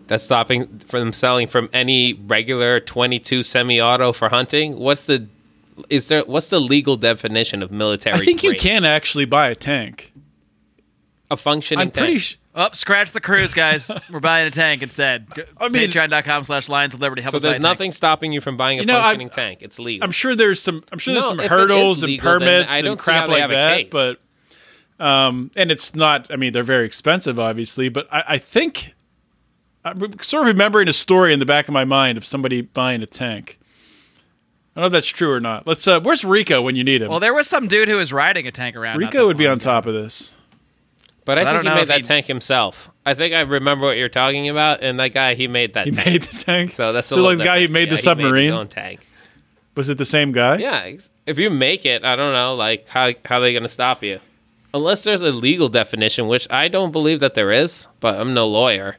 [0.09, 4.79] That's stopping from selling from any regular twenty-two semi-auto for hunting?
[4.79, 5.29] What's the
[5.89, 6.25] is there?
[6.25, 8.17] What's the legal definition of military?
[8.17, 8.23] Grade?
[8.23, 10.13] I think you can actually buy a tank.
[11.31, 11.83] a functioning.
[11.83, 12.19] I'm pretty.
[12.19, 12.40] tank.
[12.51, 13.91] Sh- Oh, scratch the cruise, guys.
[14.11, 15.29] We're buying a tank instead.
[15.61, 17.23] I mean- Patreon.com slash Lions of Liberty.
[17.23, 19.59] Help So us there's nothing stopping you from buying a You know, I'm- functioning tank.
[19.63, 20.05] It's legal.
[20.05, 20.83] I'm sure there's some.
[20.93, 23.91] I'm sure there's some hurdles is and permits and crap like have that.
[23.91, 24.21] But
[24.99, 26.27] um, and it's not.
[26.31, 27.89] I mean, they're very expensive, obviously.
[27.89, 28.95] But I, I think
[29.85, 33.03] I'm sort of remembering a story in the back of my mind of somebody buying
[33.03, 33.59] a tank.
[34.77, 35.67] I don't know if that's true or not.
[35.67, 35.87] Let's.
[35.87, 37.11] Uh, where's Rico when you need him?
[37.11, 38.99] Well, there was some dude who was riding a tank around.
[38.99, 40.33] Rico would be on top of this.
[41.31, 42.91] But I I think he made that he'd- tank himself.
[43.07, 45.87] I think I remember what you're talking about, and that guy he made that.
[45.87, 46.07] He tank.
[46.07, 46.71] made the tank.
[46.73, 48.45] So that's a so little like the guy who made Yeah, the he submarine.
[48.51, 49.07] his own tank.
[49.77, 50.57] Was it the same guy?
[50.59, 53.69] Yeah, if you make it, I don't know, like how how are they going to
[53.69, 54.19] stop you?
[54.75, 58.47] Unless there's a legal definition, which I don't believe that there is, but I'm no
[58.47, 58.99] lawyer.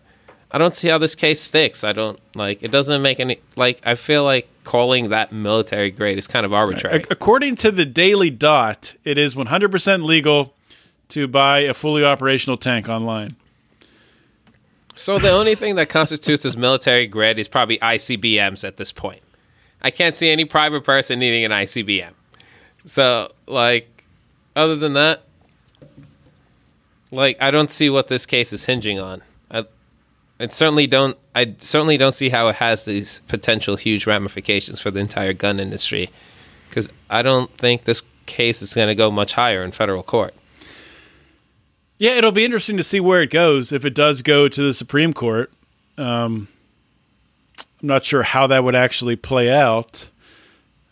[0.54, 1.84] I don't see how this case sticks.
[1.84, 6.18] I don't like it doesn't make any like I feel like calling that military grade
[6.18, 7.06] is kind of arbitrary.
[7.10, 10.54] According to the Daily Dot, it is 100% legal
[11.12, 13.36] to buy a fully operational tank online.
[14.96, 19.22] So the only thing that constitutes as military grade is probably ICBMs at this point.
[19.82, 22.12] I can't see any private person needing an ICBM.
[22.86, 24.04] So like
[24.56, 25.24] other than that
[27.12, 29.22] like I don't see what this case is hinging on.
[29.50, 29.66] I
[30.40, 34.92] I certainly don't I certainly don't see how it has these potential huge ramifications for
[34.92, 36.10] the entire gun industry
[36.70, 40.34] cuz I don't think this case is going to go much higher in federal court.
[42.02, 44.74] Yeah, it'll be interesting to see where it goes if it does go to the
[44.74, 45.54] Supreme Court.
[46.00, 46.48] Um,
[47.60, 50.10] I'm not sure how that would actually play out.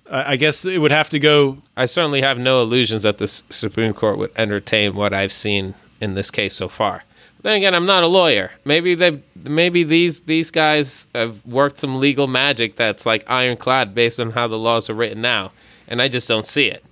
[0.07, 1.63] I, I guess it would have to go.
[1.75, 5.73] I certainly have no illusions that the S- Supreme Court would entertain what I've seen
[5.99, 7.05] in this case so far.
[7.41, 8.51] Then again, I'm not a lawyer.
[8.63, 14.19] Maybe they, maybe these these guys have worked some legal magic that's like ironclad based
[14.19, 15.53] on how the laws are written now,
[15.87, 16.83] and I just don't see it.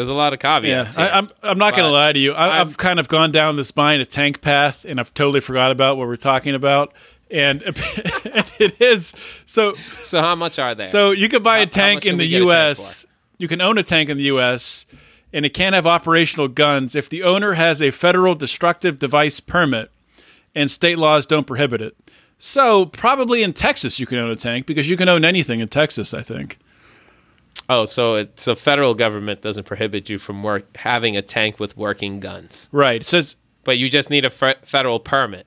[0.00, 0.96] There's a lot of Yeah, caveats.
[0.96, 1.10] I, here.
[1.12, 1.28] I'm.
[1.42, 2.32] I'm not going to lie to you.
[2.32, 5.40] I, I've, I've- kind of gone down this buying a tank path, and I've totally
[5.40, 6.94] forgot about what we're talking about.
[7.30, 9.12] And it is
[9.44, 9.74] so.
[10.02, 10.84] so how much are they?
[10.84, 13.04] So you could buy How- a tank in the U.S.
[13.36, 14.86] You can own a tank in the U.S.
[15.32, 19.90] and it can't have operational guns if the owner has a federal destructive device permit,
[20.54, 21.94] and state laws don't prohibit it.
[22.38, 25.68] So probably in Texas you can own a tank because you can own anything in
[25.68, 26.14] Texas.
[26.14, 26.58] I think.
[27.68, 31.76] Oh, so it's a federal government doesn't prohibit you from work having a tank with
[31.76, 33.00] working guns, Right.
[33.00, 35.46] It says but you just need a fe- federal permit.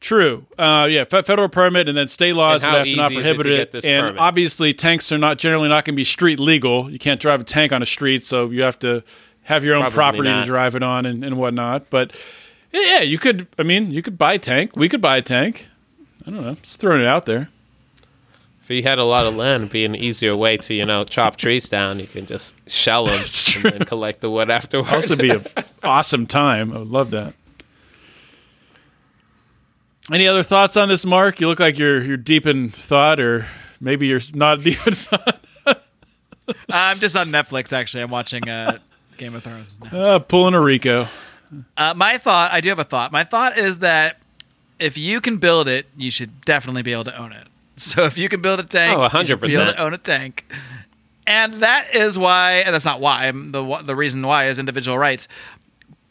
[0.00, 0.44] True.
[0.58, 3.26] Uh, yeah, fe- federal permit, and then state laws would have to not easy is
[3.26, 3.86] it to prohibit it.
[3.86, 4.20] and permit?
[4.20, 6.90] obviously, tanks are not generally not going to be street legal.
[6.90, 9.02] You can't drive a tank on a street, so you have to
[9.44, 10.40] have your own Probably property not.
[10.42, 11.88] to drive it on and, and whatnot.
[11.88, 12.12] But
[12.70, 13.46] yeah, you could.
[13.58, 14.76] I mean, you could buy a tank.
[14.76, 15.68] We could buy a tank.
[16.26, 16.54] I don't know.
[16.56, 17.48] Just throwing it out there.
[18.64, 21.04] If you had a lot of land, it'd be an easier way to, you know,
[21.04, 22.00] chop trees down.
[22.00, 23.22] You can just shell them
[23.56, 24.90] and then collect the wood afterwards.
[24.90, 25.44] Also, be an
[25.82, 26.72] awesome time.
[26.72, 27.34] I would love that.
[30.10, 31.42] Any other thoughts on this, Marc?
[31.42, 33.46] You look like you're you're deep in thought, or
[33.80, 35.40] maybe you're not deep in thought.
[36.70, 37.70] I'm just on Netflix.
[37.70, 38.78] Actually, I'm watching uh,
[39.18, 39.78] Game of Thrones.
[39.92, 40.00] now.
[40.00, 41.06] Uh, pulling a Rico.
[41.76, 43.12] Uh, my thought, I do have a thought.
[43.12, 44.20] My thought is that
[44.78, 47.43] if you can build it, you should definitely be able to own it.
[47.76, 49.74] So if you can build a tank, Oh, you should be able 100%.
[49.74, 50.44] to own a tank.
[51.26, 55.26] And that is why, and that's not why, the, the reason why is individual rights.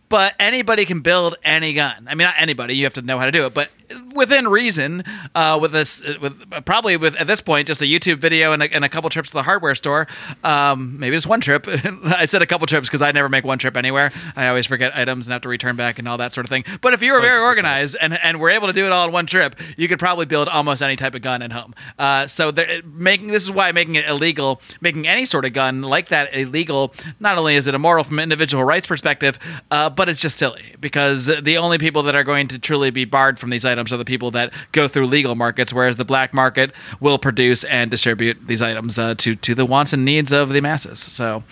[0.09, 2.07] But anybody can build any gun.
[2.09, 2.75] I mean, not anybody.
[2.75, 3.69] You have to know how to do it, but
[4.13, 5.03] within reason.
[5.35, 8.73] Uh, with this, with probably with at this point just a YouTube video and a,
[8.73, 10.07] and a couple trips to the hardware store.
[10.43, 11.65] Um, maybe just one trip.
[12.05, 14.11] I said a couple trips because I never make one trip anywhere.
[14.35, 16.63] I always forget items and have to return back and all that sort of thing.
[16.81, 19.11] But if you were very organized and and were able to do it all in
[19.11, 21.73] one trip, you could probably build almost any type of gun at home.
[21.97, 25.81] Uh, so there, making this is why making it illegal, making any sort of gun
[25.81, 26.93] like that illegal.
[27.19, 29.39] Not only is it immoral from an individual rights perspective,
[29.71, 33.05] uh, but it's just silly because the only people that are going to truly be
[33.05, 36.33] barred from these items are the people that go through legal markets, whereas the black
[36.33, 40.49] market will produce and distribute these items uh, to to the wants and needs of
[40.49, 40.99] the masses.
[40.99, 41.43] So.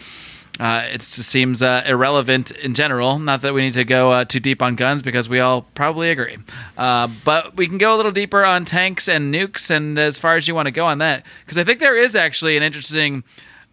[0.59, 3.17] Uh, it seems uh, irrelevant in general.
[3.17, 6.11] Not that we need to go uh, too deep on guns because we all probably
[6.11, 6.37] agree.
[6.77, 10.35] Uh, but we can go a little deeper on tanks and nukes and as far
[10.35, 11.23] as you want to go on that.
[11.43, 13.23] Because I think there is actually an interesting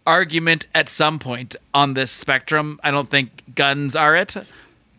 [0.07, 2.79] argument at some point on this spectrum.
[2.83, 4.35] I don't think guns are it,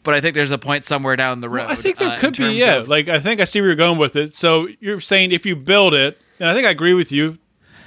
[0.03, 1.69] but I think there's a point somewhere down the road.
[1.71, 2.77] I think there uh, could be, yeah.
[2.77, 4.37] of- like I think I see where you're going with it.
[4.37, 7.39] So you're saying if you build it, and I think I agree with you.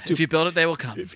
[0.06, 1.08] if you build it, they will come.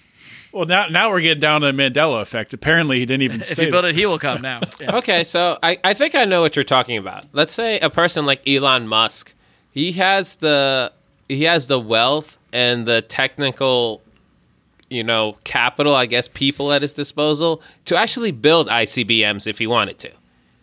[0.51, 2.55] Well, now now we're getting down to the Mandela effect.
[2.55, 3.91] Apparently, he didn't even If say you build that.
[3.91, 4.61] it, he will come now.
[4.81, 4.97] Yeah.
[4.97, 7.27] Okay, so I, I think I know what you're talking about.
[7.33, 9.35] Let's say a person like Elon Musk,
[9.71, 10.93] he has the
[11.29, 14.01] he has the wealth and the technical,
[14.89, 19.67] you know, capital, I guess, people at his disposal to actually build ICBMs if he
[19.67, 20.13] wanted to.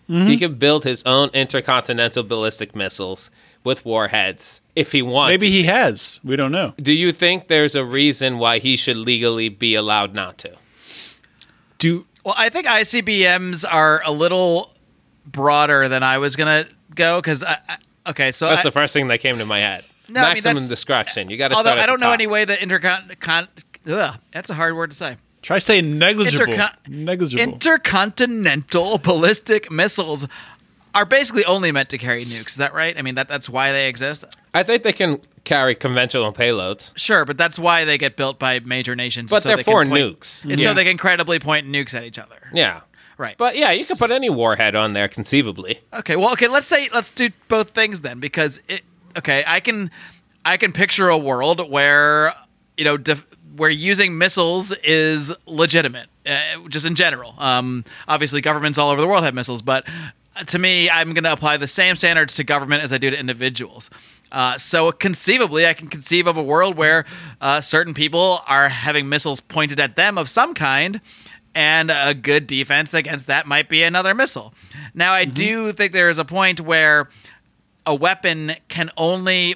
[0.10, 0.28] Mm-hmm.
[0.28, 3.30] He could build his own intercontinental ballistic missiles
[3.64, 5.32] with warheads if he wants.
[5.32, 6.20] Maybe he has.
[6.24, 6.74] We don't know.
[6.78, 10.56] Do you think there's a reason why he should legally be allowed not to?
[11.80, 14.72] Do Well, I think ICBMs are a little
[15.26, 17.78] broader than I was gonna go because I, I,
[18.12, 19.84] okay, so That's I, the first thing that came to my head.
[20.08, 21.30] No, I mean, Maximum that's- discretion.
[21.32, 21.80] You got to although start.
[21.80, 22.20] At I don't the know top.
[22.20, 23.48] any way that intercon con,
[23.90, 25.18] ugh, that's a hard word to say.
[25.46, 26.46] Try saying negligible.
[26.48, 27.44] Intercon- negligible.
[27.44, 30.28] Intercontinental ballistic missiles
[30.96, 32.48] are basically only meant to carry nukes.
[32.50, 32.98] Is that right?
[32.98, 34.26] I mean, that that's why they exist.
[34.56, 36.92] I think they can carry conventional payloads.
[36.98, 39.30] Sure, but that's why they get built by major nations.
[39.30, 40.46] But so they're they for point- nukes.
[40.46, 40.70] and Yeah.
[40.70, 42.38] so they can credibly point nukes at each other.
[42.52, 42.82] Yeah.
[43.20, 43.38] Right.
[43.38, 45.80] But yeah, you could put any warhead on there conceivably.
[45.94, 48.82] Okay, well, okay, let's say let's do both things then, because it.
[49.16, 49.92] Okay, I can,
[50.44, 52.34] I can picture a world where
[52.78, 57.36] you know def, where using missiles is legitimate, uh, just in general.
[57.38, 59.86] Um, obviously, governments all over the world have missiles, but
[60.48, 63.20] to me, I'm going to apply the same standards to government as I do to
[63.20, 63.90] individuals.
[64.32, 67.06] Uh, so conceivably, I can conceive of a world where
[67.40, 71.00] uh, certain people are having missiles pointed at them of some kind,
[71.54, 74.54] and a good defense against that might be another missile.
[74.94, 77.10] Now, I do think there is a point where
[77.86, 79.56] a weapon can only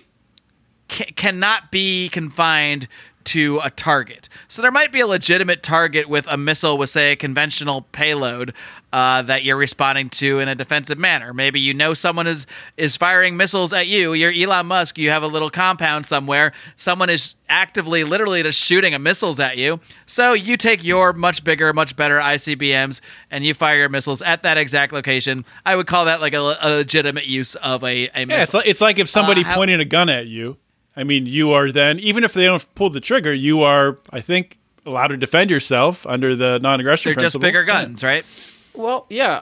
[0.88, 2.88] ca- cannot be confined
[3.33, 4.29] to a target.
[4.47, 8.53] So there might be a legitimate target with a missile with, say, a conventional payload
[8.91, 11.33] uh, that you're responding to in a defensive manner.
[11.33, 14.13] Maybe you know someone is is firing missiles at you.
[14.13, 14.97] You're Elon Musk.
[14.97, 16.53] You have a little compound somewhere.
[16.75, 19.79] Someone is actively, literally, just shooting a missiles at you.
[20.07, 24.41] So you take your much bigger, much better ICBMs and you fire your missiles at
[24.43, 25.45] that exact location.
[25.65, 28.29] I would call that like a, a legitimate use of a, a missile.
[28.29, 30.57] yeah, it's like, it's like if somebody Uh, how- pointing a gun at you.
[30.99, 34.19] I mean, you are then even if they don't pull the trigger, you are, I
[34.21, 38.25] think, allowed to defend yourself under the non-aggression They're just bigger guns, right?
[38.73, 39.41] Well, yeah.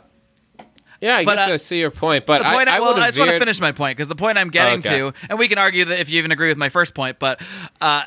[1.01, 2.95] Yeah, I But, guess uh, I see your point, but The point I, I well,
[2.95, 4.97] I have just want to finish my point because the point I'm getting Okay.
[4.99, 7.41] to, and we can argue that if you even agree with my first point, but
[7.81, 8.03] uh,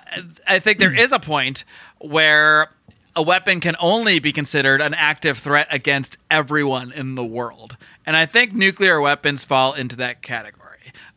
[0.46, 1.64] I think there is a point
[1.98, 2.70] where
[3.16, 8.16] a weapon can only be considered an active threat against everyone in the world, and
[8.16, 10.59] I think nuclear weapons fall into that category.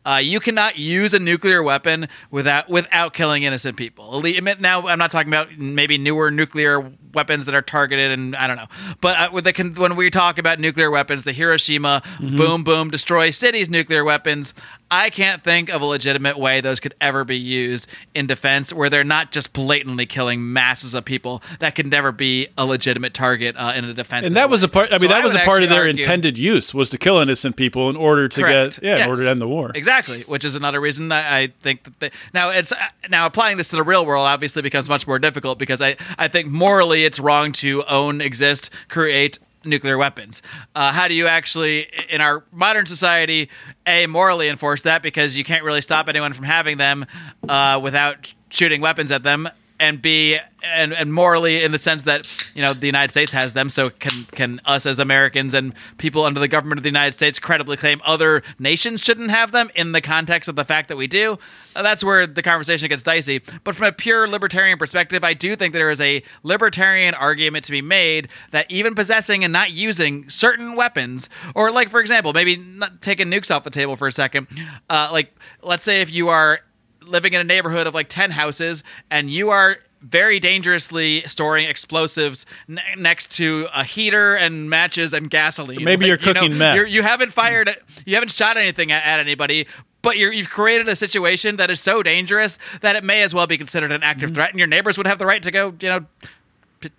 [0.04, 4.22] Uh, you cannot use a nuclear weapon without without killing innocent people.
[4.60, 8.56] Now, I'm not talking about maybe newer nuclear weapons that are targeted, and I don't
[8.56, 8.66] know.
[9.00, 13.30] But uh, with the, when we talk about nuclear weapons, the Hiroshima boom boom destroy
[13.30, 14.52] cities nuclear weapons,
[14.94, 18.88] I can't think of a legitimate way those could ever be used in defense where
[18.88, 21.42] they're not just blatantly killing masses of people.
[21.58, 24.26] That could never be a legitimate target uh, in a defense.
[24.26, 24.92] And that was a part.
[24.92, 26.04] I mean, that was a part of their intended.
[26.04, 28.80] intended use was to kill innocent people in order to Correct.
[28.80, 29.72] get yeah, in order to end the war.
[29.74, 32.72] Exactly, which is another reason I, I think that they, now it's
[33.10, 36.28] now applying this to the real world obviously becomes much more difficult because I I
[36.28, 40.42] think morally it's wrong to own, exist, create nuclear weapons.
[40.74, 43.48] Uh, how do you actually in our modern society
[43.86, 47.06] a morally enforce that because you can't really stop anyone from having them
[47.48, 49.48] uh, without shooting weapons at them
[49.80, 53.52] and be and, and morally in the sense that you know the United States has
[53.52, 57.12] them, so can can us as Americans and people under the government of the United
[57.12, 60.96] States credibly claim other nations shouldn't have them in the context of the fact that
[60.96, 61.38] we do?
[61.74, 63.42] Uh, that's where the conversation gets dicey.
[63.64, 67.72] But from a pure libertarian perspective, I do think there is a libertarian argument to
[67.72, 72.56] be made that even possessing and not using certain weapons, or like for example, maybe
[72.56, 74.46] not taking nukes off the table for a second,
[74.88, 76.60] uh, like let's say if you are
[77.06, 82.44] living in a neighborhood of like 10 houses and you are very dangerously storing explosives
[82.68, 85.82] n- next to a heater and matches and gasoline.
[85.82, 86.76] Maybe you're you know, cooking meth.
[86.76, 89.66] you're- you haven't fired, you haven't shot anything at, at anybody,
[90.02, 93.46] but you're, you've created a situation that is so dangerous that it may as well
[93.46, 94.34] be considered an active Mm-hmm.
[94.34, 96.04] threat, and your neighbors would have the right to go, you know,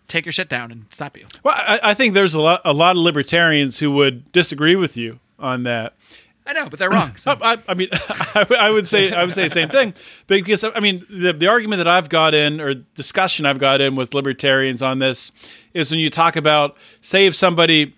[0.07, 1.27] take your shit down and stop you.
[1.43, 4.97] Well, I, I think there's a lot a lot of libertarians who would disagree with
[4.97, 5.93] you on that.
[6.45, 7.15] I know, but they're wrong.
[7.15, 7.37] So.
[7.41, 9.93] I, I mean, I, would say I would say the same thing
[10.27, 13.95] because I mean the the argument that I've got in or discussion I've got in
[13.95, 15.31] with libertarians on this
[15.73, 17.95] is when you talk about say if somebody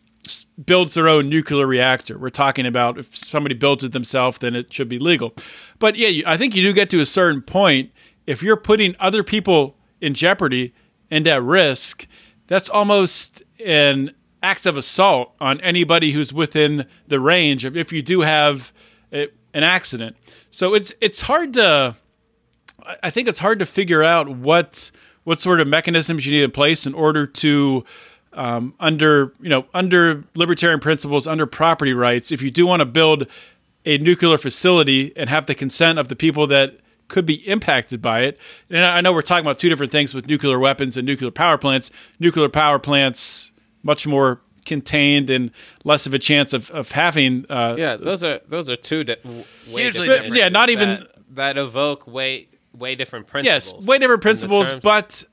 [0.66, 4.74] builds their own nuclear reactor, we're talking about if somebody builds it themselves, then it
[4.74, 5.34] should be legal.
[5.80, 7.92] But yeah, I think you do get to a certain point
[8.26, 10.74] if you're putting other people in jeopardy
[11.10, 12.08] and at risk.
[12.48, 14.12] That's almost an
[14.48, 18.72] act of assault on anybody who's within the range of if you do have
[19.12, 20.16] an accident.
[20.52, 21.96] So it's it's hard to
[22.86, 24.92] I- I think it's hard to figure out what
[25.26, 27.84] what sort of mechanisms you need in place in order to
[28.34, 32.86] um, under you know under libertarian principles under property rights if you do want to
[32.86, 33.28] build
[33.86, 38.22] a nuclear facility and have the consent of the people that could be impacted by
[38.22, 38.38] it
[38.70, 41.58] and i know we're talking about two different things with nuclear weapons and nuclear power
[41.58, 43.52] plants nuclear power plants
[43.88, 45.50] much more contained and
[45.86, 49.16] less of a chance of, of having uh, Yeah, those are those are two di-
[49.24, 50.36] w- way Hugely different different.
[50.36, 53.54] Yeah, not even- that evoke way way different principles.
[53.54, 53.88] Yes, principles.
[53.88, 54.70] way different principles.
[54.72, 55.24] terms- But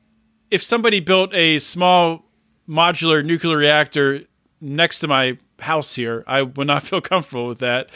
[0.51, 2.25] if somebody built a small
[2.69, 4.23] modular nuclear reactor
[4.61, 7.90] next to my house here, I would not feel comfortable with that.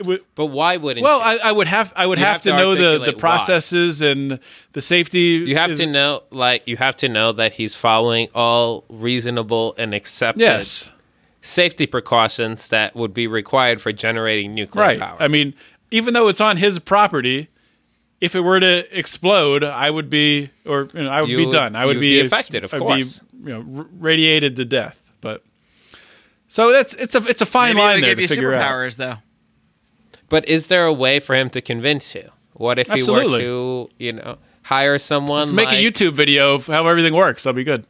[0.00, 1.40] W- But why wouldn't well, you?
[1.40, 3.20] I, I would have I would have, have to to know the, the articulate why.
[3.20, 4.38] processes and
[4.72, 5.20] the safety.
[5.20, 9.74] you have is- to know, like, you have to know that he's following all reasonable
[9.78, 10.90] and accepted Yes,
[11.42, 15.00] safety precautions that would be required for generating nuclear right.
[15.00, 15.16] power.
[15.20, 15.54] I mean,
[15.90, 17.48] even though it's on his property,
[18.20, 21.50] if it were to explode, I would be, or you know, I would You be
[21.50, 21.74] done.
[21.74, 23.20] I would be, be affected, of I'd course.
[23.20, 25.00] Be, you know, r- radiated to death.
[25.22, 25.42] But
[26.46, 28.54] so that's it's a it's a fine Maybe line we there give to you figure
[28.54, 28.62] out.
[28.62, 29.14] superpowers, though.
[30.30, 32.30] But is there a way for him to convince you?
[32.54, 35.40] What if he were to, you know, hire someone?
[35.40, 37.42] Let's make like, a YouTube video of how everything works.
[37.42, 37.84] That'll be good.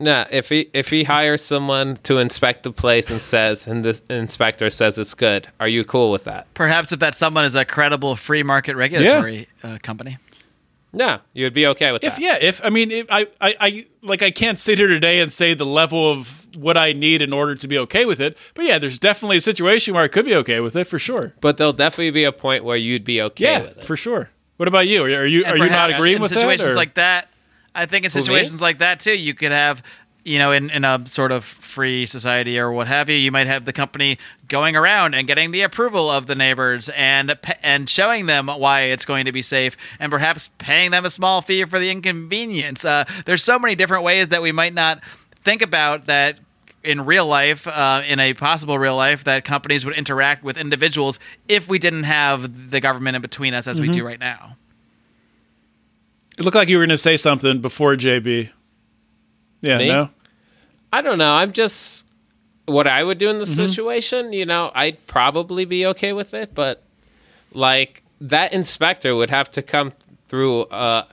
[0.00, 4.00] Nah, if he if he hires someone to inspect the place and says, and the
[4.08, 6.46] inspector says it's good, are you cool with that?
[6.54, 10.18] Perhaps if that someone is a credible free market regulatory uh, company.
[10.92, 12.22] No, you'd be okay with If that.
[12.22, 15.32] yeah, if I mean, if I, I, I like I can't sit here today and
[15.32, 18.36] say the level of what I need in order to be okay with it.
[18.54, 21.34] But yeah, there's definitely a situation where I could be okay with it for sure.
[21.40, 23.84] But there'll definitely be a point where you'd be okay Yeah, with it.
[23.86, 24.30] for sure.
[24.56, 25.02] What about you?
[25.04, 26.76] Are you And are you not agreeing in with situations that?
[26.76, 27.28] like that?
[27.74, 29.84] I think in situations like that too, you could have,
[30.24, 33.46] you know, in, in a sort of free society or what have you, you might
[33.46, 34.18] have the company
[34.48, 39.04] going around and getting the approval of the neighbors and and showing them why it's
[39.04, 42.84] going to be safe, and perhaps paying them a small fee for the inconvenience.
[42.84, 45.00] Uh, there's so many different ways that we might not
[45.36, 46.38] think about that
[46.84, 51.18] in real life, uh, in a possible real life, that companies would interact with individuals
[51.48, 54.56] if we didn't have the government in between us as we do right now.
[56.38, 58.50] It looked like you were going to say something before JB.
[59.60, 59.88] Yeah, Me?
[59.88, 60.10] no.
[60.92, 61.32] I don't know.
[61.34, 62.06] I'm just
[62.66, 63.66] what I would do in the Mm-hmm.
[63.66, 64.32] situation.
[64.32, 66.82] You know, I'd probably be okay with it, but
[67.52, 69.92] like that inspector would have to come
[70.28, 70.62] through.
[70.64, 71.04] Uh,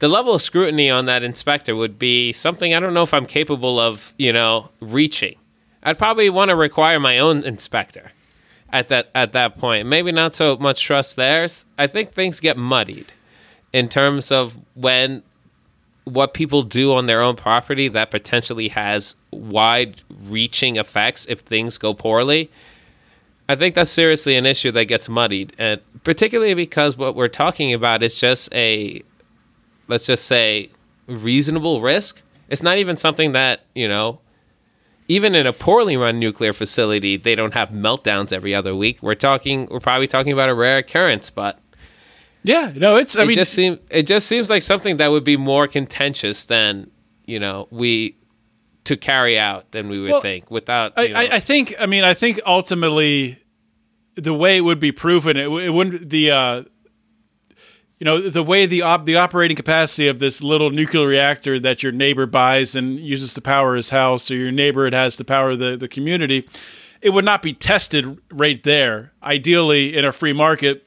[0.00, 3.26] the level of scrutiny on that inspector would be something I don't know if I'm
[3.26, 4.12] capable of.
[4.18, 5.36] You know, reaching.
[5.82, 8.12] I'd probably want to require my own inspector
[8.70, 9.86] at that at that point.
[9.86, 11.64] Maybe not so much trust theirs.
[11.78, 13.12] I think things get muddied
[13.72, 15.22] in terms of when
[16.04, 21.78] what people do on their own property that potentially has wide reaching effects if things
[21.78, 22.50] go poorly.
[23.48, 27.72] I think that's seriously an issue that gets muddied, and particularly because what we're talking
[27.72, 29.02] about is just a,
[29.90, 30.70] let's just say,
[31.06, 32.22] reasonable risk.
[32.48, 34.20] It's not even something that, you know,
[35.08, 39.02] even in a poorly run nuclear facility, they don't have meltdowns every other week.
[39.02, 41.58] We're talking, we're probably talking about a rare occurrence, but
[42.42, 43.16] Yeah, no, it's.
[43.16, 46.46] I it mean, just seems it just seems like something that would be more contentious
[46.46, 46.90] than
[47.26, 48.16] you know we
[48.84, 50.92] to carry out than we would Well, think without.
[50.96, 51.74] I, I, I think.
[51.78, 53.38] I mean, I think ultimately,
[54.16, 56.30] the way it would be proven, it, it wouldn't the.
[56.30, 56.62] Uh,
[58.00, 61.82] you know the way the op- the operating capacity of this little nuclear reactor that
[61.82, 65.24] your neighbor buys and uses to power his house, or your neighbor it has to
[65.24, 66.48] power the, the community,
[67.02, 69.12] it would not be tested right there.
[69.22, 70.86] Ideally, in a free market,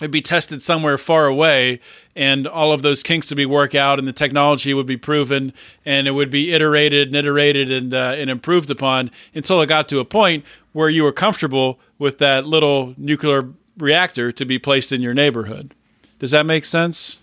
[0.00, 1.78] it'd be tested somewhere far away
[2.14, 5.52] and all of those kinks would be worked out and the technology would be proven
[5.84, 9.88] and it would be iterated and iterated and, uh, and improved upon until it got
[9.88, 14.92] to a point where you were comfortable with that little nuclear reactor to be placed
[14.92, 15.74] in your neighborhood
[16.18, 17.20] does that make sense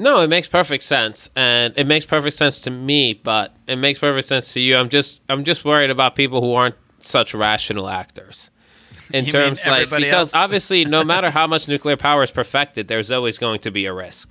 [0.00, 3.98] no, it makes perfect sense, and it makes perfect sense to me, but it makes
[3.98, 4.76] perfect sense to you.
[4.76, 8.50] I'm just I'm just worried about people who aren't such rational actors.
[9.12, 10.34] In You terms mean like because else?
[10.34, 13.92] obviously no matter how much nuclear power is perfected, there's always going to be a
[13.92, 14.30] risk.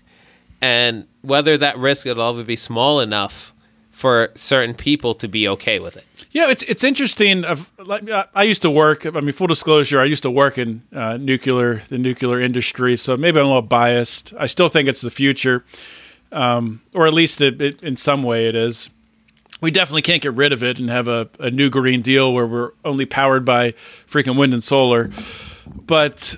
[0.61, 3.53] And whether that risk will ever be small enough
[3.91, 6.05] for certain people to be okay with it.
[6.31, 7.43] You know, it's it's interesting.
[7.43, 9.05] Of like, I used to work.
[9.05, 12.97] I mean, full disclosure, I used to work in uh, nuclear, the nuclear industry.
[12.97, 14.33] So maybe I'm a little biased.
[14.37, 15.65] I still think it's the future,
[16.31, 18.91] um, or at least it, it, in some way it is.
[19.61, 22.45] We definitely can't get rid of it and have a, a new Green Deal where
[22.45, 23.73] we're only powered by
[24.09, 25.11] freaking wind and solar.
[25.65, 26.37] But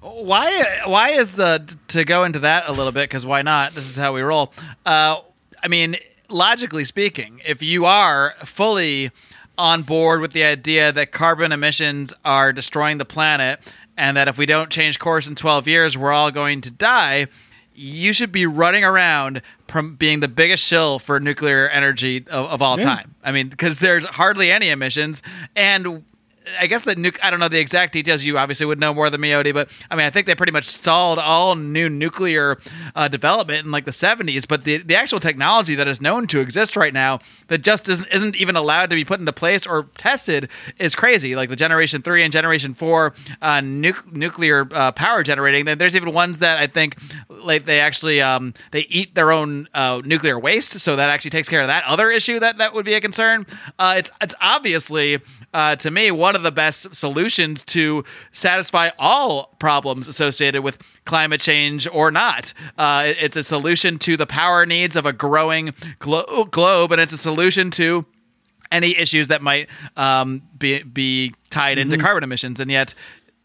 [0.00, 3.88] why why is the to go into that a little bit because why not this
[3.88, 4.52] is how we roll
[4.86, 5.20] uh,
[5.62, 5.96] i mean
[6.28, 9.10] logically speaking if you are fully
[9.58, 13.60] on board with the idea that carbon emissions are destroying the planet
[13.96, 17.26] and that if we don't change course in 12 years we're all going to die
[17.78, 22.62] you should be running around prom- being the biggest shill for nuclear energy of, of
[22.62, 22.84] all Yeah.
[22.84, 25.22] time i mean because there's hardly any emissions
[25.54, 26.04] and
[26.60, 27.18] I guess the nuke.
[27.22, 28.22] I don't know the exact details.
[28.22, 29.52] You obviously would know more than me, Odie.
[29.52, 32.58] But I mean, I think they pretty much stalled all new nuclear
[32.94, 34.46] uh, development in like the '70s.
[34.46, 37.18] But the the actual technology that is known to exist right now
[37.48, 41.34] that just isn't, isn't even allowed to be put into place or tested is crazy.
[41.34, 45.64] Like the Generation Three and Generation Four uh, nuc- nuclear uh, power generating.
[45.64, 46.96] There- There's even ones that I think
[47.28, 51.48] like they actually um, they eat their own uh, nuclear waste, so that actually takes
[51.48, 53.46] care of that other issue that that would be a concern.
[53.80, 55.18] Uh, it's it's obviously
[55.54, 61.40] uh, to me one of the best solutions to satisfy all problems associated with climate
[61.40, 62.52] change or not.
[62.76, 67.12] Uh, it's a solution to the power needs of a growing glo- globe, and it's
[67.12, 68.04] a solution to
[68.72, 72.94] any issues that might um, be be tied into carbon emissions, and yet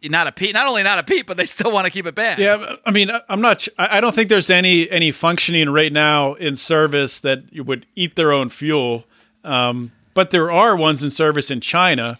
[0.03, 0.53] not a peat.
[0.53, 2.39] Not only not a peat, but they still want to keep it banned.
[2.39, 3.67] Yeah, I mean, I'm not.
[3.77, 7.85] I I don't think there's any any functioning right now in service that you would
[7.95, 9.05] eat their own fuel.
[9.43, 12.19] Um, but there are ones in service in China.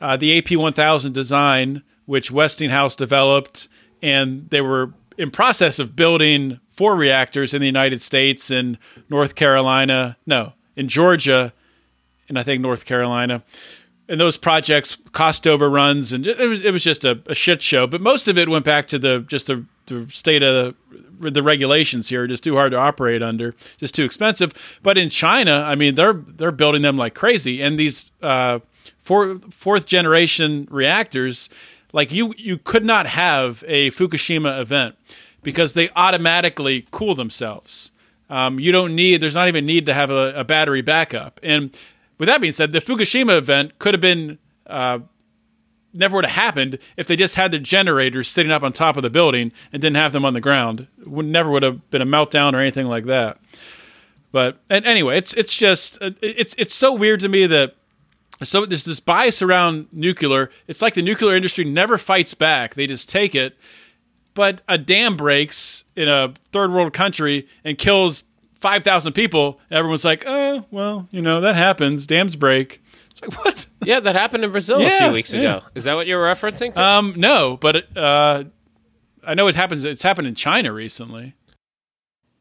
[0.00, 3.68] Uh, the AP1000 design, which Westinghouse developed,
[4.02, 8.78] and they were in process of building four reactors in the United States and
[9.10, 10.16] North Carolina.
[10.26, 11.52] No, in Georgia,
[12.28, 13.42] and I think North Carolina.
[14.08, 17.86] And those projects cost overruns, and it was it was just a, a shit show.
[17.86, 20.74] But most of it went back to the just the, the state of
[21.20, 24.52] the, regulations here, just too hard to operate under, just too expensive.
[24.82, 28.60] But in China, I mean, they're they're building them like crazy, and these uh,
[28.98, 31.48] four, fourth generation reactors,
[31.92, 34.96] like you you could not have a Fukushima event
[35.42, 37.90] because they automatically cool themselves.
[38.28, 39.20] Um, you don't need.
[39.20, 41.40] There's not even need to have a, a battery backup.
[41.42, 41.76] And
[42.18, 45.00] with that being said, the Fukushima event could have been uh,
[45.92, 49.02] never would have happened if they just had the generators sitting up on top of
[49.02, 50.86] the building and didn't have them on the ground.
[51.04, 53.38] Would never would have been a meltdown or anything like that.
[54.32, 57.74] But and anyway, it's it's just uh, it's it's so weird to me that
[58.42, 60.50] so there's this bias around nuclear.
[60.66, 63.56] It's like the nuclear industry never fights back; they just take it.
[64.34, 68.22] But a dam breaks in a third world country and kills
[68.52, 69.58] five thousand people.
[69.70, 72.06] Everyone's like, "Oh, well, you know that happens.
[72.06, 72.80] Dams break."
[73.22, 73.66] It's like what?
[73.84, 75.40] Yeah, that happened in Brazil a Yeah, few weeks yeah.
[75.58, 75.66] ago.
[75.74, 76.82] Is that what you're referencing to?
[76.82, 78.44] Um, no, but uh,
[79.26, 79.84] I know it happens.
[79.84, 81.34] It's happened in China recently.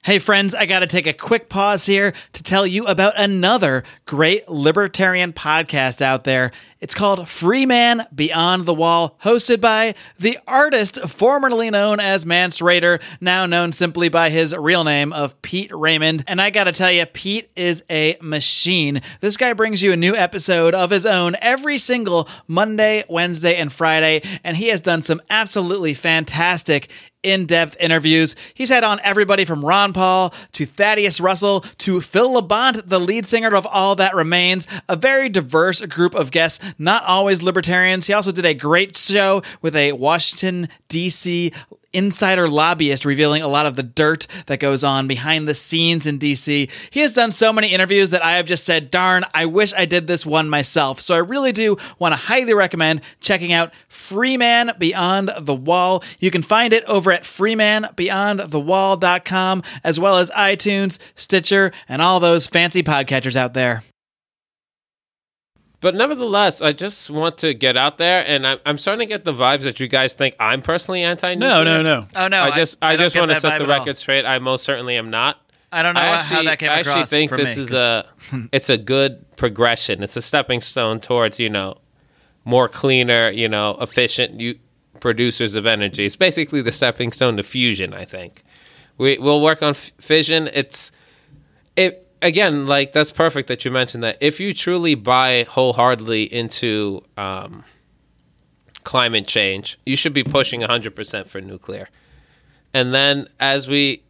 [0.03, 3.84] Hey, friends, I got to take a quick pause here to tell you about another
[4.05, 6.51] great libertarian podcast out there.
[6.82, 12.59] It's called Free Man Beyond the Wall, hosted by the artist formerly known as Mance
[12.59, 16.23] Rayder, now known simply by his real name of Pete Raymond.
[16.25, 19.01] And I got to tell you, Pete is a machine.
[19.19, 23.73] This guy brings you a new episode of his own every single Monday, Wednesday, and
[23.73, 26.89] Friday, and he has done some absolutely fantastic
[27.23, 28.36] in depth interviews.
[28.53, 33.25] He's had on everybody from Ron Paul to Thaddeus Russell to Phil Labonte, the lead
[33.25, 34.67] singer of All That Remains.
[34.88, 38.07] A very diverse group of guests, not always libertarians.
[38.07, 41.51] He also did a great show with a Washington, D.C.
[41.91, 46.20] Insider lobbyist revealing a lot of the dirt that goes on behind the scenes in
[46.20, 46.70] DC.
[46.91, 49.86] He has done so many interviews that I have just said, darn, I wish I
[49.86, 51.01] did this one myself.
[51.01, 56.03] So I really do want to highly recommend checking out Free Man Beyond the Wall.
[56.20, 62.45] You can find it over at freemanbeyondthewall.com as well as iTunes, Stitcher, and all those
[62.45, 63.82] fancy podcatchers out there.
[65.82, 69.23] But nevertheless, I just want to get out there, and I'm, I'm starting to get
[69.23, 71.49] the vibes that you guys think I'm personally anti-nuclear.
[71.49, 72.07] No, no, no.
[72.15, 73.67] Oh no, I just I, don't just want to set the at all.
[73.80, 74.25] record straight.
[74.25, 75.39] I most certainly am not.
[75.71, 77.69] I don't know I how actually, that came I actually think for this me, is
[77.69, 80.03] 'cause- a it's a good progression.
[80.03, 81.77] It's a stepping stone towards you know
[82.43, 84.59] more cleaner, you know, efficient you,
[84.99, 86.05] producers of energy.
[86.05, 87.93] It's basically the stepping stone to fusion.
[87.93, 88.43] I think
[88.97, 90.49] we we'll work on f- fission.
[90.53, 90.91] It's
[91.77, 94.17] it again like that's perfect that you mentioned that.
[94.20, 97.63] If you truly buy wholeheartedly into um,
[98.84, 101.89] climate change, you should be pushing 100% for nuclear.
[102.74, 104.03] And then as we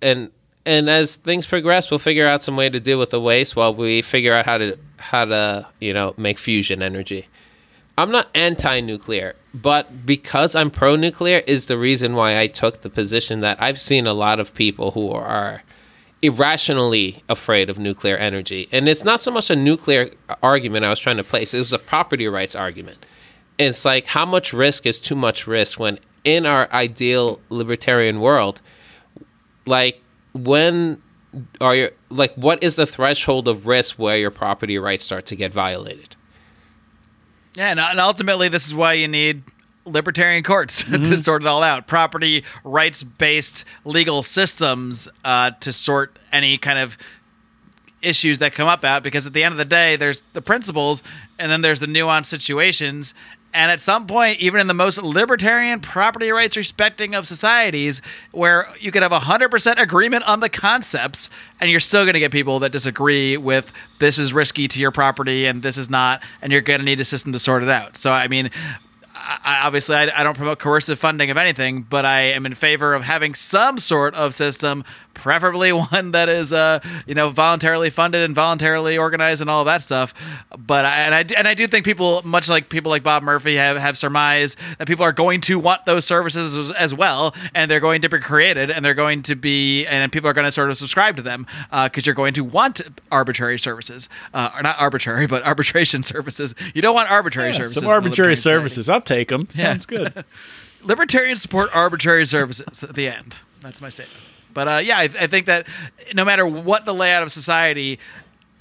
[0.00, 0.30] and
[0.66, 3.74] and as things progress, we'll figure out some way to deal with the waste while
[3.74, 7.28] we figure out how to how to, you know, make fusion energy.
[7.96, 13.38] I'm not anti-nuclear, but because I'm pro-nuclear is the reason why I took the position
[13.40, 15.62] that I've seen a lot of people who are
[16.24, 18.68] irrationally afraid of nuclear energy.
[18.72, 20.10] And it's not so much a nuclear
[20.42, 23.04] argument I was trying to place, it was a property rights argument.
[23.58, 28.60] It's like how much risk is too much risk when in our ideal libertarian world,
[29.66, 30.02] like
[30.32, 31.00] when
[31.60, 35.36] are your like what is the threshold of risk where your property rights start to
[35.36, 36.16] get violated?
[37.54, 39.44] Yeah, and ultimately, this is why you need
[39.86, 41.86] libertarian courts to sort it all out.
[41.86, 46.96] Property rights based legal systems uh, to sort any kind of
[48.02, 51.02] issues that come up out because at the end of the day, there's the principles
[51.38, 53.14] and then there's the nuanced situations.
[53.54, 58.68] And at some point, even in the most libertarian property rights respecting of societies, where
[58.80, 61.30] you could have 100% agreement on the concepts,
[61.60, 63.70] and you're still going to get people that disagree with
[64.00, 66.98] this is risky to your property and this is not, and you're going to need
[66.98, 67.96] a system to sort it out.
[67.96, 68.50] So, I mean,
[69.26, 72.94] I, obviously, I, I don't promote coercive funding of anything, but I am in favor
[72.94, 78.22] of having some sort of system, preferably one that is, uh, you know, voluntarily funded
[78.22, 80.12] and voluntarily organized and all of that stuff.
[80.58, 83.56] But I, and I and I do think people, much like people like Bob Murphy,
[83.56, 87.80] have have surmised that people are going to want those services as, well, and they're
[87.80, 90.70] going to be created, and they're going to be, and people are going to sort
[90.70, 91.46] of subscribe to them
[91.84, 96.54] because you're going to want arbitrary services, uh, or not arbitrary, but arbitration services.
[96.74, 97.82] You don't want arbitrary Yeah, services.
[97.82, 98.88] some arbitrary services.
[98.88, 99.48] I'll take them.
[99.52, 99.72] Yeah.
[99.72, 100.24] Sounds good.
[100.82, 103.36] Libertarians support arbitrary services at the end.
[103.62, 104.20] That's my statement.
[104.54, 105.66] But uh, yeah, I, I think that
[106.14, 107.98] no matter what the layout of society,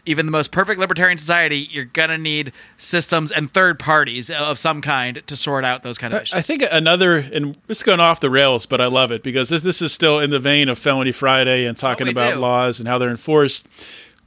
[0.05, 4.81] even the most perfect libertarian society, you're gonna need systems and third parties of some
[4.81, 6.33] kind to sort out those kind of issues.
[6.33, 9.49] I think another, and this is going off the rails, but I love it because
[9.49, 12.39] this, this is still in the vein of Felony Friday and talking about do.
[12.39, 13.67] laws and how they're enforced.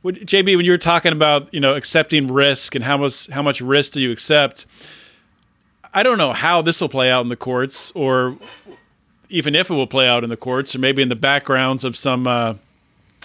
[0.02, 3.42] Would, JB, when you were talking about you know accepting risk and how much how
[3.42, 4.64] much risk do you accept,
[5.92, 8.36] I don't know how this will play out in the courts, or
[9.28, 11.96] even if it will play out in the courts, or maybe in the backgrounds of
[11.96, 12.26] some.
[12.26, 12.54] Uh,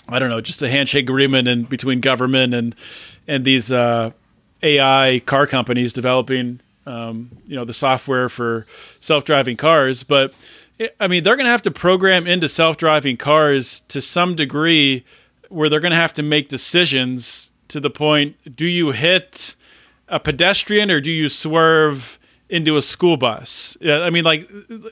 [0.09, 2.75] I don't know, just a handshake agreement between government and
[3.27, 4.11] and these uh,
[4.63, 8.65] AI car companies developing, um, you know, the software for
[8.99, 10.03] self-driving cars.
[10.03, 10.33] But
[10.99, 15.05] I mean, they're going to have to program into self-driving cars to some degree,
[15.49, 19.55] where they're going to have to make decisions to the point: Do you hit
[20.07, 22.19] a pedestrian or do you swerve
[22.51, 23.77] into a school bus?
[23.81, 24.47] Yeah, I mean, like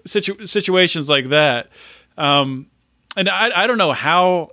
[0.05, 1.69] situ- situations like that.
[2.17, 2.67] Um,
[3.15, 4.51] and I, I don't know how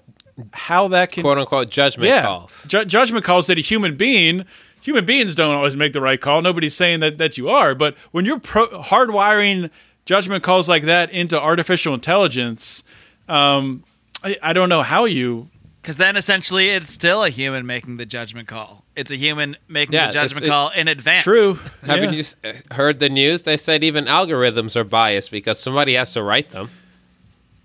[0.52, 2.22] how that can quote unquote judgment yeah.
[2.22, 2.66] calls.
[2.68, 4.44] Ju- judgment calls that a human being.
[4.82, 6.42] Human beings don't always make the right call.
[6.42, 9.70] Nobody's saying that that you are, but when you're pro- hardwiring
[10.04, 12.84] judgment calls like that into artificial intelligence,
[13.28, 13.84] um,
[14.22, 15.48] I, I don't know how you.
[15.80, 18.84] Because then essentially it's still a human making the judgment call.
[18.96, 21.22] It's a human making Yeah, the judgment it's- it- call in advance.
[21.22, 21.58] True.
[21.84, 22.10] Haven't Yeah.
[22.12, 23.42] you s- uh, heard the news?
[23.42, 26.70] They said even algorithms are biased because somebody has to write them.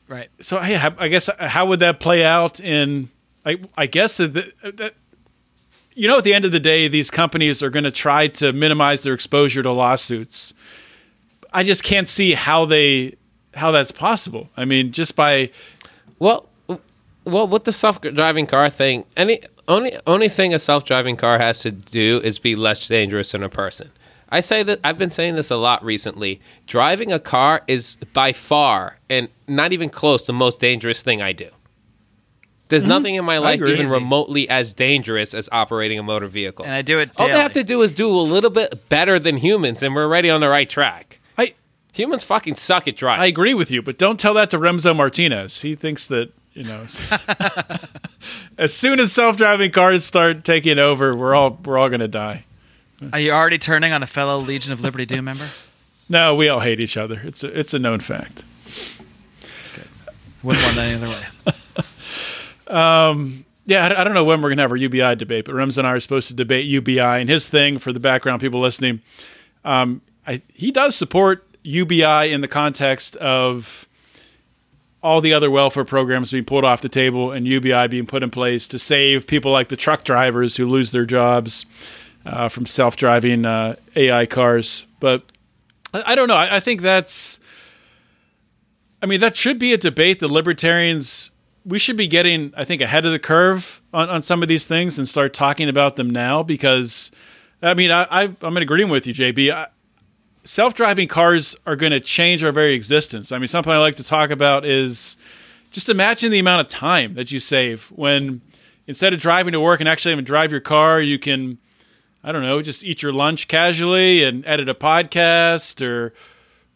[0.08, 0.30] Right.
[0.42, 3.10] So hey, I I guess how would that play out in?
[3.46, 4.94] I, I guess that, that
[5.96, 8.52] you know at the end of the day, these companies are going to try to
[8.52, 10.54] minimize their exposure to lawsuits.
[11.54, 13.16] I just can't see how they
[13.56, 14.50] how that's possible.
[14.58, 15.50] I mean, just by
[16.20, 16.82] Well, w-
[17.26, 19.40] well, with the self-driving car thing, any
[19.72, 23.50] only only thing a self-driving car has to do is be less dangerous than a
[23.50, 23.92] person.
[24.30, 26.40] I say that I've been saying this a lot recently.
[26.66, 31.34] Driving a car is by far and not even close the most dangerous thing I
[31.34, 31.50] do.
[32.70, 32.90] There's mm-hmm.
[32.90, 36.64] nothing in my life even remotely as dangerous as operating a motor vehicle.
[36.64, 37.38] And I do it All daily.
[37.38, 40.30] they have to do is do a little bit better than humans, and we're already
[40.30, 41.20] on the right track.
[41.38, 41.56] I
[41.92, 43.22] Humans fucking suck at driving.
[43.22, 45.60] I agree with you, but don't tell that to Remso Martinez.
[45.60, 46.86] He thinks that you know.
[48.58, 52.46] as soon as self-driving cars start taking over, we're all we're all going to die.
[53.14, 55.50] Are you already turning on a fellow Legion of Liberty Do member?
[56.10, 57.22] No, we all hate each other.
[57.24, 58.44] It's a, it's a known fact.
[60.44, 61.54] Wouldn't want any other way.
[62.68, 65.56] um Yeah, I, I don't know when we're going to have our UBI debate, but
[65.56, 67.00] Rems and I are supposed to debate UBI.
[67.00, 69.02] And his thing, for the background people listening,
[69.64, 73.88] um, I, he does support UBI in the context of
[75.04, 78.30] all the other welfare programs being pulled off the table and UBI being put in
[78.30, 81.66] place to save people like the truck drivers who lose their jobs
[82.26, 84.86] uh, from self driving uh, AI cars.
[85.00, 85.24] But
[85.94, 86.36] I, don't know.
[86.36, 87.40] I, I think that's.
[89.02, 91.32] I mean, that should be a debate the libertarians
[91.66, 94.68] we should be getting, I think, ahead of the curve on, on some of these
[94.68, 97.12] things and start talking about them now because,
[97.62, 99.54] I mean, I, I, I'm in agreement with you, JB.
[99.54, 99.68] I,
[100.44, 103.32] self-driving cars are going to change our very existence.
[103.32, 105.18] I mean, something I like to talk about is
[105.72, 108.42] just imagine the amount of time that you save when
[108.88, 111.58] instead of driving to work and actually having to drive your car, you can,
[112.24, 116.14] I don't know, just eat your lunch casually and edit a podcast or.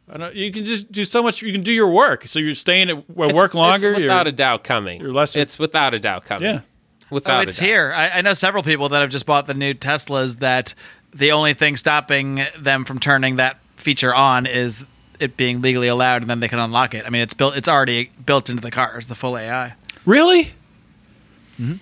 [0.07, 1.41] I don't, you can just do so much.
[1.41, 3.89] You can do your work, so you're staying at well, It's- work longer.
[3.89, 5.01] It's you're- without a doubt coming.
[5.01, 6.43] you're less- it's without a doubt coming.
[6.47, 6.59] Yeah.
[7.09, 7.65] Without Oh, a it's doubt.
[7.65, 7.91] here.
[7.95, 10.75] I, I know several people that have just bought the new Teslas that
[11.15, 14.85] the only thing stopping them from turning that feature on is
[15.19, 17.05] it being legally allowed and then they can unlock it.
[17.05, 19.73] I mean, it's built it's already built into the cars, the full AI.
[20.05, 20.53] Really?
[21.59, 21.75] Mm-hmm.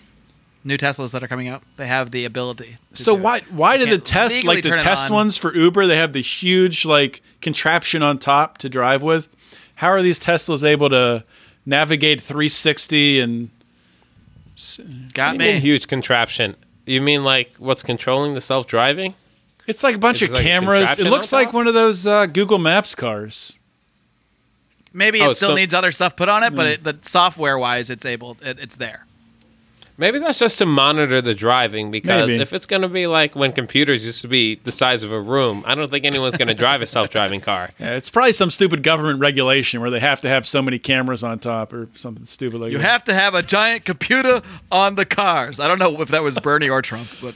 [0.65, 2.77] New Teslas that are coming out, they have the ability.
[2.93, 3.23] So do it.
[3.23, 5.13] why why You did the test like the test on.
[5.13, 5.88] ones for Uber?
[5.88, 9.36] They have the huge like contraption on top to drive with.
[9.75, 11.25] How are these Teslas able to
[11.65, 13.49] navigate 360 and
[15.13, 15.59] got You mean me?
[15.59, 16.55] huge contraption?
[16.86, 19.15] You mean like what's controlling the self-driving?
[19.68, 20.91] It's like a bunch Is of like cameras.
[20.99, 21.53] It looks like top?
[21.55, 23.57] one of those uh, Google Maps cars.
[24.93, 27.57] Maybe it Oh, still so- needs other stuff put on it, but it, the software
[27.57, 28.38] wise, it's able.
[28.41, 29.05] It, it's there.
[29.95, 32.41] Maybe that's just to monitor the driving because Maybe.
[32.41, 35.22] if it's going to be like when computers used to be the size of a
[35.22, 37.70] room, I don't think anyone's going to drive a self-driving car.
[37.80, 41.24] Yeah, it's probably some stupid government regulation where they have to have so many cameras
[41.24, 42.84] on top or something stupid like You that.
[42.84, 44.41] You have to have a giant computer
[44.72, 45.59] on the cars.
[45.59, 47.36] I don't know if that was Bernie or Trump, but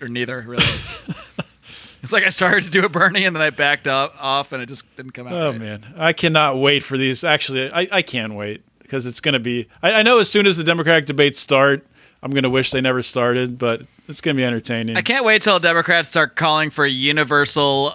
[0.00, 0.64] or neither really.
[2.02, 4.62] it's like I started to do a Bernie and then I backed up, off and
[4.62, 5.32] it just didn't come out.
[5.32, 5.60] Oh right.
[5.60, 7.24] man, I cannot wait for these.
[7.24, 9.68] Actually, I, I can wait because it's going to be.
[9.82, 11.86] I, I know as soon as the Democratic debates start,
[12.22, 14.96] I'm going to wish they never started, but it's going to be entertaining.
[14.96, 17.94] I can't wait till Democrats start calling for universal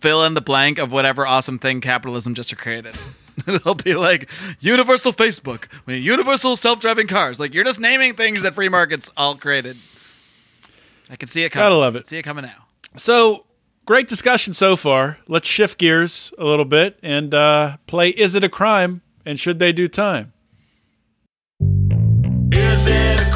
[0.00, 2.96] fill in the blank of whatever awesome thing capitalism just created.
[3.46, 4.30] It'll be like
[4.60, 7.38] universal Facebook, universal self-driving cars.
[7.38, 9.76] Like you're just naming things that free markets all created.
[11.10, 11.64] I can see it coming.
[11.64, 12.08] Gotta love it.
[12.08, 12.66] See it coming now.
[12.96, 13.46] So
[13.86, 15.18] great discussion so far.
[15.26, 18.10] Let's shift gears a little bit and uh, play.
[18.10, 20.32] Is it a crime and should they do time?
[22.52, 23.32] Is it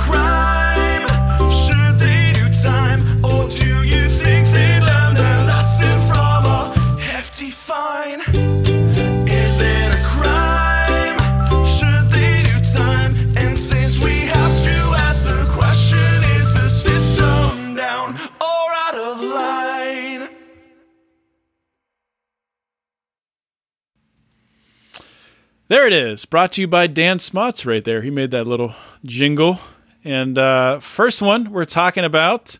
[25.73, 26.27] There it is.
[26.27, 28.03] Brought to you by Dan Smots right there.
[28.03, 28.75] He made that little
[29.07, 29.59] jingle.
[30.05, 32.59] And uh, first one we're talking about.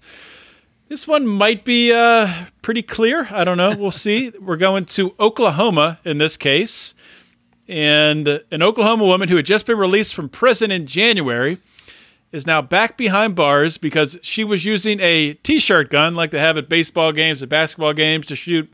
[0.89, 3.29] This one might be uh, pretty clear.
[3.31, 3.77] I don't know.
[3.77, 4.31] We'll see.
[4.41, 6.95] We're going to Oklahoma in this case.
[7.69, 11.59] And an Oklahoma woman who had just been released from prison in January
[12.33, 16.57] is now back behind bars because she was using a t-shirt gun like they have
[16.57, 18.73] at baseball games, at basketball games to shoot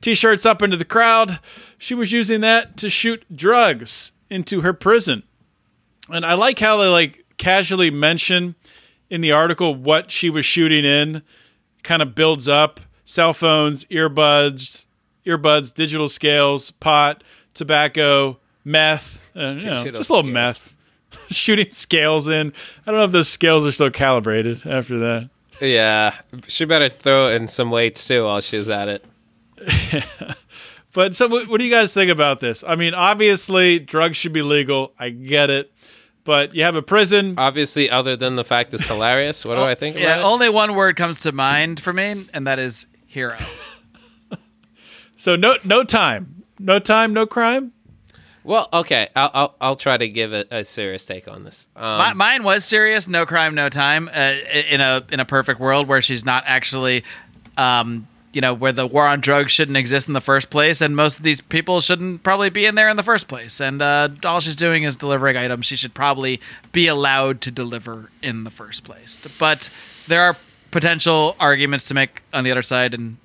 [0.00, 1.40] t-shirts up into the crowd.
[1.78, 5.22] She was using that to shoot drugs into her prison.
[6.08, 8.54] And I like how they like casually mention
[9.08, 11.22] in the article what she was shooting in,
[11.82, 14.86] kind of builds up cell phones, earbuds,
[15.26, 17.24] earbuds, digital scales, pot,
[17.54, 20.26] tobacco, meth, uh, you know, just a little scales.
[20.26, 20.76] meth.
[21.30, 22.52] Shooting scales in.
[22.86, 25.30] I don't know if those scales are still calibrated after that.
[25.60, 26.14] Yeah,
[26.46, 29.04] she better throw in some weights too while she's at it.
[30.92, 32.64] But so, what, what do you guys think about this?
[32.66, 34.92] I mean, obviously, drugs should be legal.
[34.98, 35.72] I get it,
[36.24, 37.36] but you have a prison.
[37.38, 40.24] Obviously, other than the fact it's hilarious, what do I think Yeah, about it?
[40.24, 43.38] only one word comes to mind for me, and that is hero.
[45.16, 47.72] So no, no time, no time, no crime.
[48.42, 51.68] Well, okay, I'll I'll, I'll try to give it a serious take on this.
[51.76, 54.08] Um, Mi- mine was serious, no crime, no time.
[54.12, 54.36] Uh,
[54.70, 57.04] in a in a perfect world where she's not actually,
[57.58, 60.94] um, you know, where the war on drugs shouldn't exist in the first place, and
[60.94, 63.60] most of these people shouldn't probably be in there in the first place.
[63.60, 65.66] And uh, all she's doing is delivering items.
[65.66, 66.40] She should probably
[66.72, 69.18] be allowed to deliver in the first place.
[69.38, 69.68] But
[70.06, 70.36] there are
[70.70, 73.16] potential arguments to make on the other side, and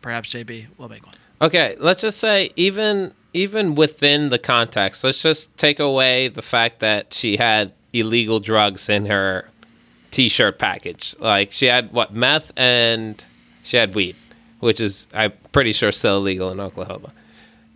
[0.00, 1.16] perhaps JB will make one.
[1.40, 6.80] Okay, let's just say even even within the context, let's just take away the fact
[6.80, 9.48] that she had illegal drugs in her
[10.10, 11.16] t-shirt package.
[11.18, 13.24] Like she had what meth and
[13.62, 14.16] she had weed,
[14.62, 17.12] which is I'm pretty sure still illegal in Oklahoma.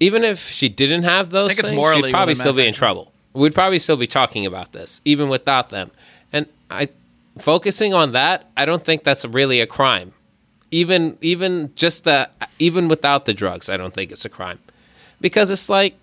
[0.00, 2.74] Even if she didn't have those, think it's things, more she'd probably still be in
[2.74, 3.12] trouble.
[3.32, 5.90] We'd probably still be talking about this even without them.
[6.32, 6.88] And I
[7.38, 10.12] focusing on that, I don't think that's really a crime
[10.70, 12.28] even even just the
[12.58, 14.58] even without the drugs i don't think it's a crime
[15.20, 15.94] because it's like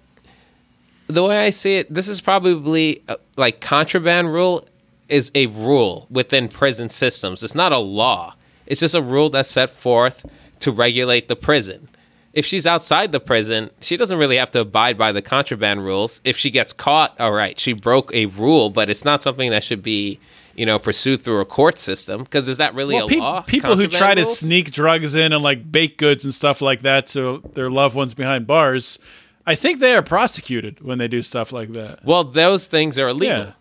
[1.08, 4.68] the way i see it this is probably uh, like contraband rule
[5.10, 9.52] is a rule within prison systems it's not a law it's just a rule that's
[9.52, 10.26] set forth
[10.64, 11.90] to regulate the prison
[12.34, 16.20] if she's outside the prison she doesn't really have to abide by the contraband rules
[16.24, 19.64] if she gets caught all right she broke a rule but it's not something that
[19.64, 20.20] should be
[20.56, 23.42] you know pursued through a court system because is that really Well, a peop- law
[23.42, 27.08] people who try to sneak drugs in and like baked goods and stuff like that
[27.08, 29.00] to their loved ones behind bars,
[29.46, 32.06] I think they are prosecuted when they do stuff like that.
[32.06, 33.38] Well, those things are illegal.
[33.38, 33.52] Yeah.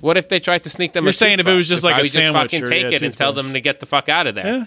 [0.00, 1.04] What if they tried to sneak them?
[1.04, 3.02] You're saying if it was just like a sandwich just fucking or, take yeah, it
[3.02, 4.46] and tell them to get the fuck out of there.
[4.46, 4.64] Yeah.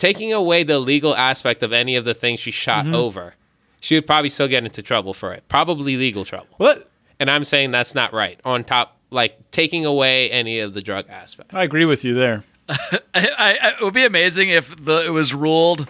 [0.00, 2.94] Taking away the legal aspect of any of the things she shot Mm-hmm.
[2.96, 3.34] over,
[3.80, 5.44] she would probably still get into trouble for it.
[5.48, 6.48] Probably legal trouble.
[6.56, 6.90] What?
[7.20, 8.40] And I'm saying that's not right.
[8.44, 11.54] On top, like taking away any of the drug aspect.
[11.54, 12.44] I agree with you there.
[12.68, 15.86] I, I, it would be amazing if the, it was ruled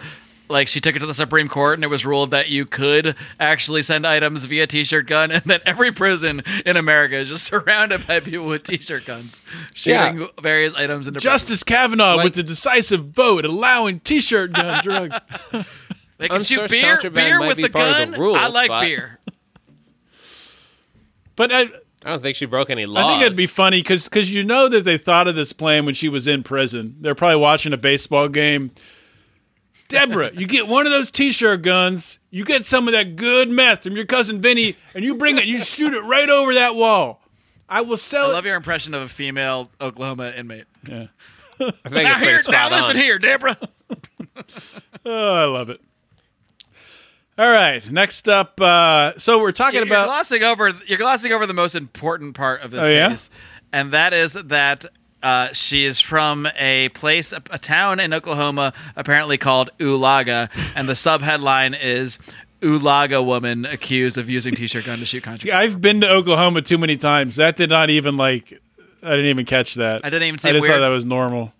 [0.51, 3.15] like she took it to the Supreme Court and it was ruled that you could
[3.39, 8.05] actually send items via t-shirt gun, and then every prison in America is just surrounded
[8.05, 9.41] by people with t-shirt guns
[9.73, 10.27] shooting Yeah.
[10.41, 15.15] various items into Justice Kavanaugh Like- with the decisive vote allowing T-shirt gun drugs.
[15.49, 15.67] prisons.
[16.17, 18.11] They can shoot beer, beer with be the gun.
[18.11, 19.17] the rules, I like but- beer.
[21.35, 23.05] But I, I don't think she broke any laws.
[23.05, 25.95] I think it'd be funny because you know that they thought of this plan when
[25.95, 26.95] she was in prison.
[26.99, 28.71] They're probably watching a baseball game.
[29.91, 32.19] Deborah, you get one of those t-shirt guns.
[32.29, 35.45] You get some of that good meth from your cousin Vinny, and you bring it.
[35.45, 37.21] You shoot it right over that wall.
[37.69, 38.33] I will sell I it.
[38.33, 40.65] love your impression of a female Oklahoma inmate.
[40.87, 41.07] Yeah.
[41.59, 43.57] I think Now it's here, spot now listen here, Deborah.
[45.05, 45.81] Oh, I love it.
[47.37, 48.59] All right, next up.
[48.61, 50.05] Uh, so we're talking You're about.
[50.05, 50.71] glossing over.
[50.85, 53.09] You're glossing over the most important part of this Oh, yeah?
[53.09, 53.29] case,
[53.73, 54.85] and that is that
[55.23, 60.87] uh, she is from a place, a, a town in Oklahoma, apparently called Oologah, and
[60.89, 62.17] the subheadline is
[62.61, 66.77] "Oologah woman accused of using t-shirt gun to shoot content." I've been to Oklahoma too
[66.77, 67.35] many times.
[67.37, 68.59] That did not even like.
[69.03, 70.01] I didn't even catch that.
[70.03, 71.53] I didn't even see I just weird- thought that was normal.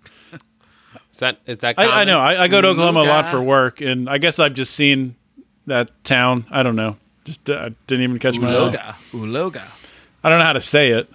[1.13, 1.75] Is that is that?
[1.77, 2.19] I, I know.
[2.19, 5.15] I, I go to Oklahoma a lot for work, and I guess I've just seen
[5.67, 6.45] that town.
[6.49, 6.97] I don't know.
[7.25, 8.49] Just uh, didn't even catch my.
[8.49, 8.55] eye.
[8.55, 9.61] Uloga, Uloga,
[10.23, 11.09] I don't know how to say it.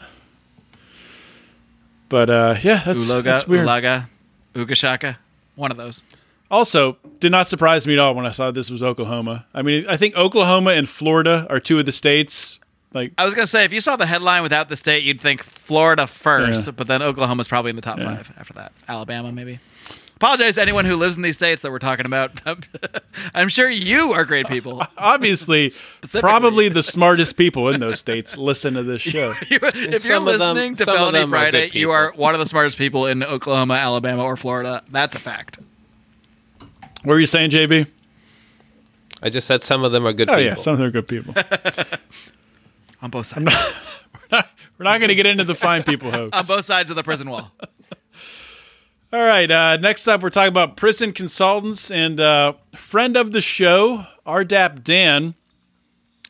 [2.08, 3.66] But uh, yeah, that's, Uloga, that's weird.
[3.66, 4.08] Oologah,
[4.54, 5.16] Ugashaka.
[5.56, 6.02] One of those.
[6.50, 9.46] Also, did not surprise me at all when I saw this was Oklahoma.
[9.52, 12.60] I mean, I think Oklahoma and Florida are two of the states.
[12.94, 15.42] Like, I was gonna say if you saw the headline without the state, you'd think
[15.42, 16.70] Florida first, Yeah.
[16.72, 18.72] but then Oklahoma's probably in the top five after that.
[18.88, 19.58] Alabama, maybe.
[20.16, 22.40] Apologize to anyone who lives in these states that we're talking about.
[23.34, 24.82] I'm sure you are great people.
[24.96, 25.72] obviously,
[26.20, 29.34] probably the smartest people in those states listen to this show.
[29.42, 32.12] if you're some of them- listening to some of Felony them are Friday, you are
[32.16, 34.82] one of the smartest people in Oklahoma, Alabama, or Florida.
[34.88, 35.58] That's a fact.
[37.02, 37.86] What were you saying, JB?
[39.22, 40.44] I just said some of them are good Oh people.
[40.44, 41.34] yeah, some of them are good people.
[43.02, 43.54] On both sides.
[44.30, 46.36] We're not going to get into the fine people hoax.
[46.36, 47.52] On both sides of the prison wall.
[49.16, 49.50] All right.
[49.50, 54.84] Uh, next up, we're talking about prison consultants and uh, friend of the show, RDAP
[54.84, 55.34] Dan,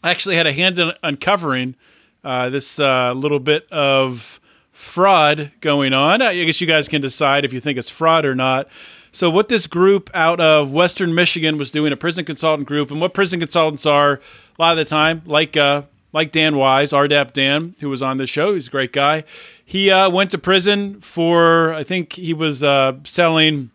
[0.05, 1.75] actually had a hand in uncovering
[2.23, 4.39] uh, this uh, little bit of
[4.71, 6.23] fraud going on.
[6.23, 8.69] I guess you guys can decide if you think it's fraud or not.
[9.11, 13.01] So, what this group out of Western Michigan was doing, a prison consultant group, and
[13.01, 15.83] what prison consultants are a lot of the time, like uh,
[16.13, 18.55] like Dan Wise, RDAP Dan, who was on the show.
[18.55, 19.25] He's a great guy.
[19.65, 23.71] He uh, went to prison for, I think he was uh, selling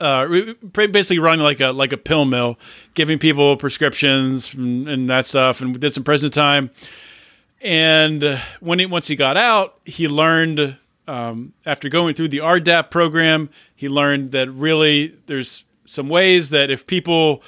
[0.00, 2.58] uh, basically running like a like a pill mill,
[2.94, 6.70] giving people prescriptions and, and that stuff, and did some prison time.
[7.62, 10.76] And when he once he got out, he learned
[11.06, 16.70] um, after going through the RDAP program, he learned that really there's some ways that
[16.70, 17.42] if people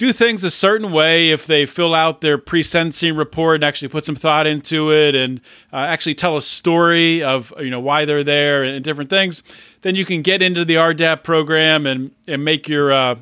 [0.00, 4.02] do things a certain way, if they fill out their pre-sentencing report and actually put
[4.02, 5.42] some thought into it, and
[5.74, 9.42] uh, actually tell a story of you know why they're there and different things,
[9.82, 13.16] then you can get into the RDAP program and and make your uh,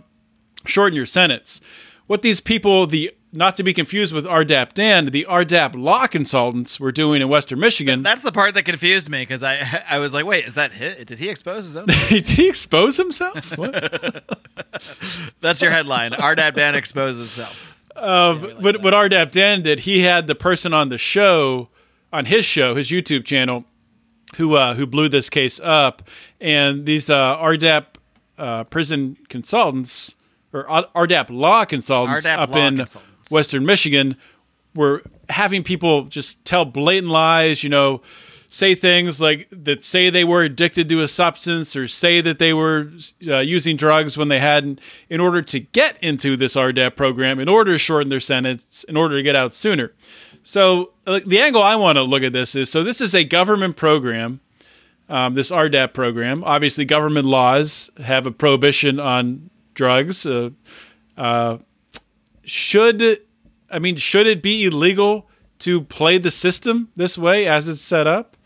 [0.66, 1.60] shorten your sentence.
[2.06, 6.80] What these people, the not to be confused with RDAP Dan, the RDAP law consultants
[6.80, 8.02] were doing in Western Michigan.
[8.02, 11.06] That's the part that confused me because I I was like, wait, is that hit?
[11.06, 11.86] Did he expose his own?
[12.08, 13.50] Did he expose himself?
[15.40, 16.12] That's your headline.
[16.12, 17.56] RDAP Dan exposes himself.
[17.94, 21.68] Uh, but what RDAP Dan did, he had the person on the show,
[22.12, 23.64] on his show, his YouTube channel,
[24.36, 26.02] who uh, who blew this case up,
[26.40, 27.86] and these uh, RDAP
[28.38, 30.14] uh, prison consultants
[30.52, 33.07] or RDAP law consultants RDAP up law in consultants.
[33.30, 34.16] Western Michigan
[34.74, 38.02] were having people just tell blatant lies, you know,
[38.50, 42.54] say things like that say they were addicted to a substance or say that they
[42.54, 42.90] were
[43.26, 47.48] uh, using drugs when they hadn't in order to get into this RDAP program, in
[47.48, 49.92] order to shorten their sentence, in order to get out sooner.
[50.44, 53.76] So the angle I want to look at this is so this is a government
[53.76, 54.40] program,
[55.08, 56.42] um, this RDAP program.
[56.44, 60.24] Obviously, government laws have a prohibition on drugs.
[60.24, 60.50] Uh,
[61.18, 61.58] uh,
[62.48, 63.20] should
[63.70, 65.28] I mean should it be illegal
[65.60, 68.36] to play the system this way as it's set up?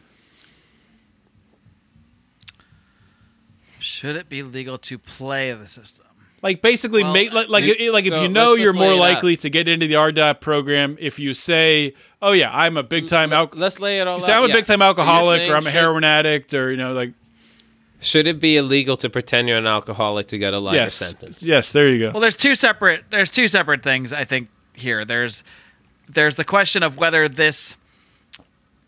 [3.78, 6.06] Should it be legal to play the system?
[6.40, 8.90] Like basically, Well, make like like, you- like if so you know you're more lay
[8.94, 8.98] it out.
[9.14, 13.08] likely to get into the RDAP program if you say, "Oh yeah, I'm a big
[13.08, 14.38] time alcoholic." Let's lay it all Say out.
[14.38, 14.54] I'm a yeah.
[14.54, 17.12] big time alcoholic, or I'm a should- heroin addict, or you know, like
[18.02, 21.42] Should it be illegal to pretend you're an alcoholic to get a lighter yes, sentence?
[21.42, 22.10] yes, there you go.
[22.10, 25.04] Well, there's two separate there's two separate things I think here.
[25.04, 25.44] There's
[26.08, 27.76] there's the question of whether this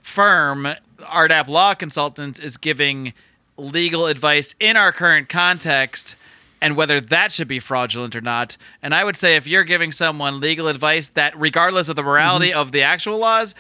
[0.02, 3.12] firm, RDAP Law Consultants, is giving
[3.56, 6.16] legal advice in our current context
[6.60, 8.56] and whether that should be fraudulent or not.
[8.82, 12.50] And I would say if you're giving someone legal advice that, regardless of the morality
[12.50, 12.58] mm-hmm.
[12.58, 13.54] of the actual laws,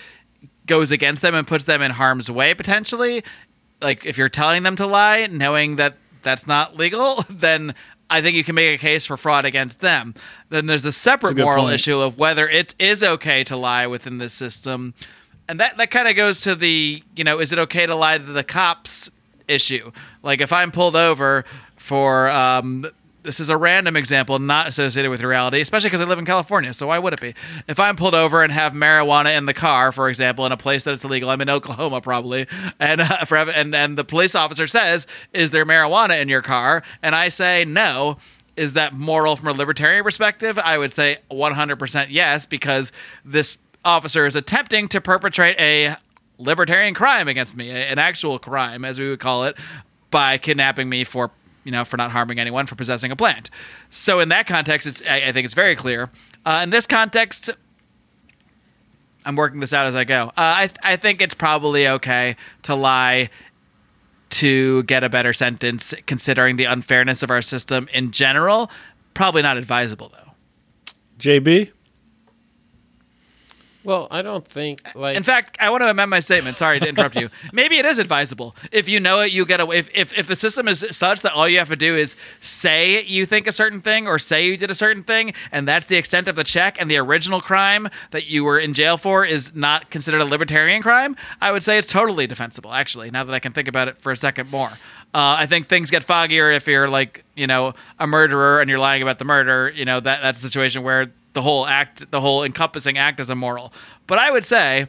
[0.66, 3.22] goes against them and puts them in harm's way potentially,
[3.84, 7.74] like if you're telling them to lie, knowing that that's not legal, then
[8.10, 10.14] I think you can make a case for fraud against them.
[10.48, 11.74] Then there's a separate good moral point.
[11.74, 14.94] issue of whether it is okay to lie within this system.
[15.48, 18.18] and that that kind of goes to the you know is it okay to lie
[18.18, 19.10] to the cops
[19.46, 21.44] issue like if i'm pulled over
[21.76, 22.86] for um
[23.24, 26.72] this is a random example not associated with reality especially because i live in california
[26.72, 27.34] so why would it be?
[27.66, 30.84] If i'm pulled over and have marijuana in the car for example in a place
[30.84, 32.46] that it's illegal i'm in oklahoma probably
[32.78, 36.82] and uh, for, and and the police officer says is there marijuana in your car?
[37.02, 38.18] And i say no.
[38.56, 40.60] Is that moral from a libertarian perspective?
[40.60, 42.92] I would say 100% yes, because
[43.24, 45.96] this officer is attempting to perpetrate a
[46.38, 49.56] libertarian crime against me, an actual crime, as we would call it,
[50.12, 51.32] by kidnapping me for
[51.64, 53.50] you know for not harming anyone for possessing a plant.
[53.90, 56.10] So in that context, it's I, I think it's very clear.
[56.44, 57.50] Uh, in this context,
[59.24, 60.28] I'm working this out as I go.
[60.28, 63.30] Uh, I I think it's probably okay to lie
[64.30, 68.70] to get a better sentence, considering the unfairness of our system in general.
[69.14, 70.32] Probably not advisable though.
[71.18, 71.70] JB?
[73.84, 76.56] Well, I don't think like In fact, I want to amend my statement.
[76.56, 77.28] Sorry to interrupt you.
[77.52, 78.56] Maybe it is advisable.
[78.72, 79.78] If you know it, you get away.
[79.78, 83.02] If, if, if the system is such that all you have to do is say
[83.02, 85.96] you think a certain thing or say you did a certain thing, and that's the
[85.96, 89.54] extent of the check, and the original crime that you were in jail for is
[89.54, 93.38] not considered a libertarian crime, I would say it's totally defensible, actually, now that I
[93.38, 94.70] can think about it for a second more.
[95.14, 98.80] Uh, I think things get foggier if you're like, you know, a murderer and you're
[98.80, 99.72] lying about the murder.
[99.72, 103.28] You know, that that's a situation where the whole act, the whole encompassing act is
[103.28, 103.72] immoral.
[104.06, 104.88] But I would say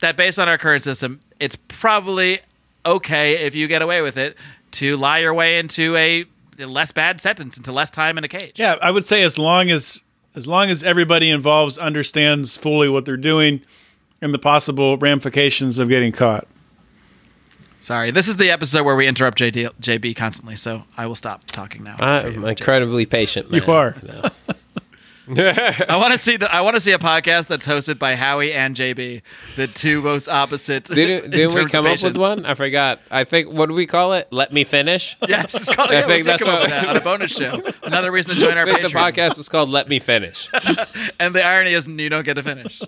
[0.00, 2.40] that based on our current system, it's probably
[2.84, 4.36] okay if you get away with it
[4.72, 6.24] to lie your way into a
[6.58, 8.58] less bad sentence, into less time in a cage.
[8.58, 10.02] Yeah, I would say as long as
[10.34, 13.60] as long as everybody involved understands fully what they're doing
[14.20, 16.46] and the possible ramifications of getting caught.
[17.80, 21.44] Sorry, this is the episode where we interrupt JD, JB constantly, so I will stop
[21.46, 21.96] talking now.
[22.00, 23.50] I'm incredibly patient.
[23.50, 23.62] Man.
[23.62, 23.94] You are.
[24.02, 24.30] know.
[25.88, 28.52] I want to see the, I want to see a podcast that's hosted by Howie
[28.52, 29.20] and JB,
[29.56, 30.84] the two most opposite.
[30.84, 32.46] Didn't, didn't we come up with one?
[32.46, 33.00] I forgot.
[33.10, 34.28] I think what do we call it?
[34.30, 35.16] Let me finish.
[35.28, 37.60] Yes, it's called, I yeah, think that's what- that on a bonus show.
[37.82, 40.48] Another reason to join our I think the podcast was called Let Me Finish.
[41.20, 42.80] And the irony is, you don't get to finish.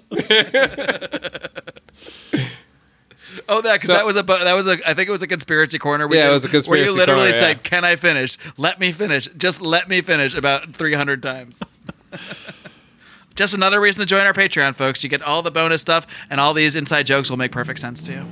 [3.48, 5.26] oh, that because So- that was a that was a I think it was a
[5.26, 6.08] conspiracy corner.
[6.08, 6.70] where Yeah, you- it was a conspiracy.
[6.84, 7.40] Where you literally corner, yeah.
[7.40, 8.38] said, "Can I finish?
[8.56, 9.28] Let me finish.
[9.36, 11.62] Just let me finish." About three hundred times.
[13.36, 15.02] Just another reason to join our Patreon, folks.
[15.02, 18.02] You get all the bonus stuff, and all these inside jokes will make perfect sense
[18.02, 18.26] to you.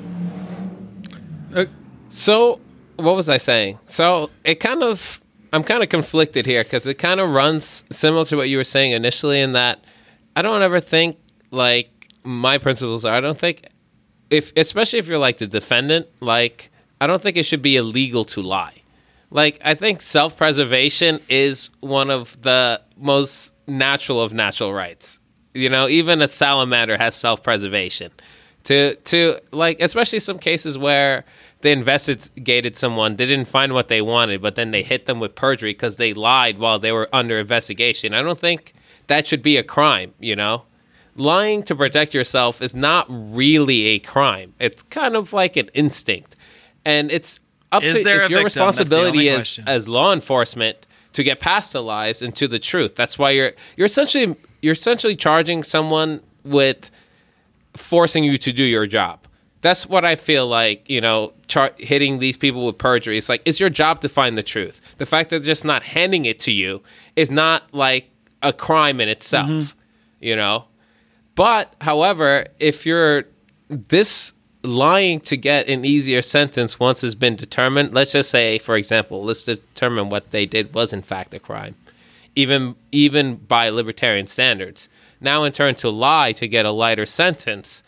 [1.55, 1.65] Uh,
[2.11, 2.61] so,
[2.97, 3.79] what was I saying?
[3.87, 5.23] So, it kind of,
[5.53, 8.65] I'm kind of conflicted here because it kind of runs similar to what you were
[8.65, 9.83] saying initially, in that
[10.37, 11.17] I don't ever think
[11.51, 13.15] like my principles are.
[13.15, 13.67] I don't think,
[14.31, 16.71] if especially if you're like the defendant, like
[17.01, 18.83] I don't think it should be illegal to lie.
[19.31, 25.21] Like I think self-preservation is one of the most natural of natural rights.
[25.55, 28.13] You know, even a salamander has self-preservation.
[28.65, 31.25] To to like especially some cases where
[31.61, 35.35] they investigated someone, they didn't find what they wanted, but then they hit them with
[35.35, 38.15] perjury because they lied while they were under investigation.
[38.15, 38.75] I don't think
[39.07, 40.65] that should be a crime, you know?
[41.17, 44.55] Lying to protect yourself is not really a crime.
[44.61, 46.37] It's kind of like an instinct.
[46.85, 47.41] And it's
[47.73, 48.43] up Is to it's your victim?
[48.43, 50.87] That's the responsibility as as law enforcement
[51.19, 52.95] to get past the lies and to the truth.
[52.95, 56.93] That's why you're you're essentially you're essentially charging someone with
[57.75, 59.27] forcing you to do your job.
[59.61, 63.19] That's what I feel like, you know, char- hitting these people with perjury.
[63.19, 64.81] It's like it's your job to find the truth.
[64.99, 66.85] The fact that they're just not handing it to you
[67.17, 68.09] is not like
[68.41, 69.79] a crime in itself, mm-hmm.
[70.21, 70.67] you know.
[71.35, 73.25] But however, if you're
[73.67, 78.77] this lying to get an easier sentence once it's been determined, let's just say, for
[78.77, 81.75] example, let's determine what they did was in fact a crime,
[82.35, 84.89] even even by libertarian standards.
[85.21, 87.83] Now, in turn, to lie to get a lighter sentence,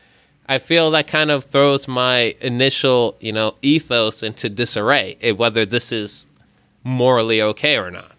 [0.48, 5.64] I feel that kind of throws my initial, you know, ethos into disarray, eh, whether
[5.64, 6.26] this is
[6.82, 8.12] morally okay or not.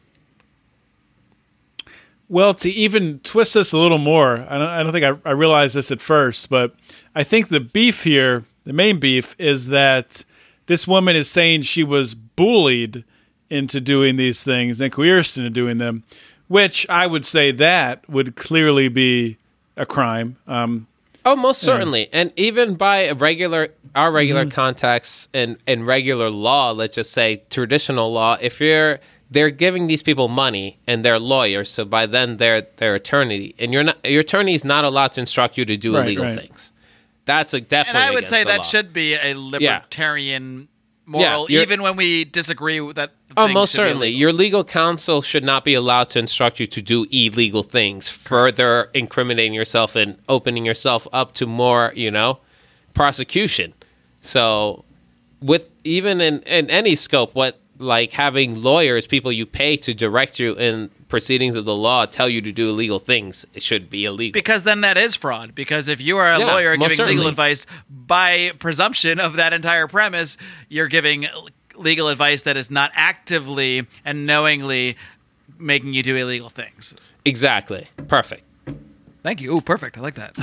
[2.30, 5.34] Well, to even twist this a little more, I don't, I don't think I, I
[5.34, 6.74] realized this at first, but
[7.16, 10.24] I think the beef here, the main beef, is that
[10.68, 13.04] this woman is saying she was bullied
[13.50, 16.04] into doing these things and coerced into doing them,
[16.48, 19.38] which I would say that would clearly be
[19.76, 20.38] a crime.
[20.48, 20.88] Um,
[21.24, 26.72] Oh, most certainly, and even by a regular our regular context and and regular law,
[26.72, 29.00] let's just say traditional law, if you're
[29.30, 33.72] they're giving these people money and they're lawyers, so by then they're they're attorney, and
[33.72, 36.40] you're not your attorney is not allowed to instruct you to do Right, illegal right.
[36.40, 36.72] things.
[37.26, 38.02] That's a definitely.
[38.02, 38.12] And.
[38.12, 38.64] I would say that law.
[38.64, 40.68] should be a libertarian
[41.06, 43.12] moral, you're- even when we disagree with that.
[43.38, 44.10] Oh, most certainly.
[44.10, 48.90] Your legal counsel should not be allowed to instruct you to do illegal things, further
[48.94, 52.40] incriminating yourself and opening yourself up to more, you know,
[52.94, 53.74] prosecution.
[54.20, 54.84] So,
[55.42, 60.40] with even in, in any scope, what like having lawyers, people you pay to direct
[60.40, 64.06] you in proceedings of the law, tell you to do illegal things, it should be
[64.06, 64.34] illegal.
[64.34, 65.54] Because then that is fraud.
[65.54, 69.54] Because if you are a Yeah, lawyer most giving legal advice, by presumption of that
[69.54, 70.38] entire premise,
[70.70, 71.28] you're giving
[71.76, 74.98] legal advice that is not actively and knowingly
[75.60, 77.12] making you do illegal things.
[77.26, 77.88] exactly.
[78.08, 78.44] Perfect.
[79.22, 79.54] Thank you.
[79.56, 79.98] Ooh, perfect.
[80.00, 80.36] I like that.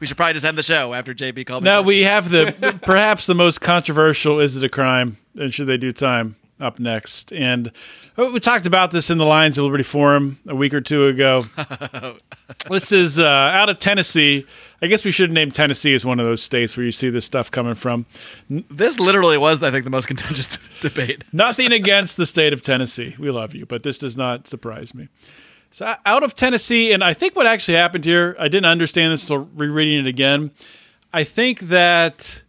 [0.00, 1.70] we should probably just end the show after JB called me.
[1.70, 5.78] Now we have the perhaps the most controversial is it a crime and should they
[5.78, 7.32] do time up next.
[7.32, 7.72] And
[8.16, 11.06] uh, we talked about this in the Lions of Liberty forum a week or two
[11.06, 11.46] ago.
[12.70, 14.46] this is uh, out of Tennessee.
[14.80, 17.24] I guess we should name Tennessee as one of those states where you see this
[17.24, 18.06] stuff coming from.
[18.48, 21.24] This literally was, I think, the most contentious debate.
[21.32, 23.14] Nothing against the state of Tennessee.
[23.18, 25.08] We love you, but this does not surprise me.
[25.70, 29.22] So out of Tennessee, and I think what actually happened here, I didn't understand this
[29.22, 30.50] until rereading it again.
[31.12, 32.42] I think that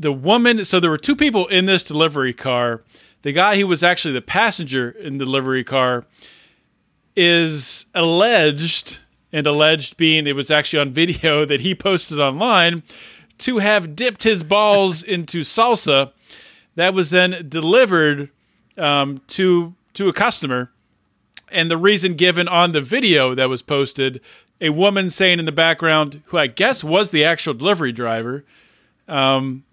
[0.00, 2.82] the woman, so there were two people in this delivery car.
[3.20, 6.06] The guy who was actually the passenger in the delivery car
[7.14, 8.98] is alleged,
[9.30, 12.82] and alleged being it was actually on video that he posted online,
[13.38, 16.12] to have dipped his balls into salsa
[16.76, 18.30] that was then delivered
[18.78, 20.70] um, to to a customer.
[21.52, 24.20] And the reason given on the video that was posted,
[24.60, 28.44] a woman saying in the background, who I guess was the actual delivery driver,
[29.08, 29.64] um,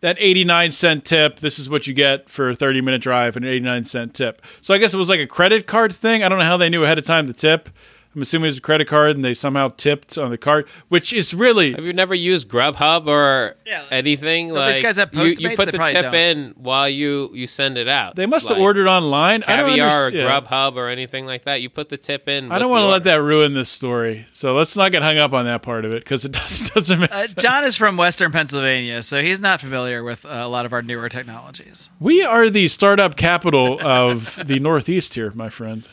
[0.00, 3.44] that 89 cent tip, this is what you get for a 30 minute drive, and
[3.44, 4.42] an 89 cent tip.
[4.60, 6.22] So I guess it was like a credit card thing.
[6.22, 7.68] I don't know how they knew ahead of time the tip.
[8.14, 11.12] I'm assuming it was a credit card and they somehow tipped on the card, which
[11.12, 14.48] is really Have you never used Grubhub or Yeah, anything?
[14.48, 16.14] these Like guys have you, you put the tip don't.
[16.14, 18.16] in while you you send it out.
[18.16, 19.42] they must have ordered online.
[19.46, 20.40] I don't caviar or understand- yeah.
[20.40, 21.60] Grubhub or anything like that.
[21.62, 22.50] You put the tip in.
[22.50, 24.26] I don't want to let that ruin this story.
[24.32, 27.00] So let's not get hung up on that part of it because it doesn't, doesn't
[27.00, 27.34] make Uh, sense.
[27.34, 30.82] John is from Western Pennsylvania, so he's not familiar with uh, a lot of our
[30.82, 31.90] newer technologies.
[32.00, 35.86] We are the startup capital of the Northeast here, my friend.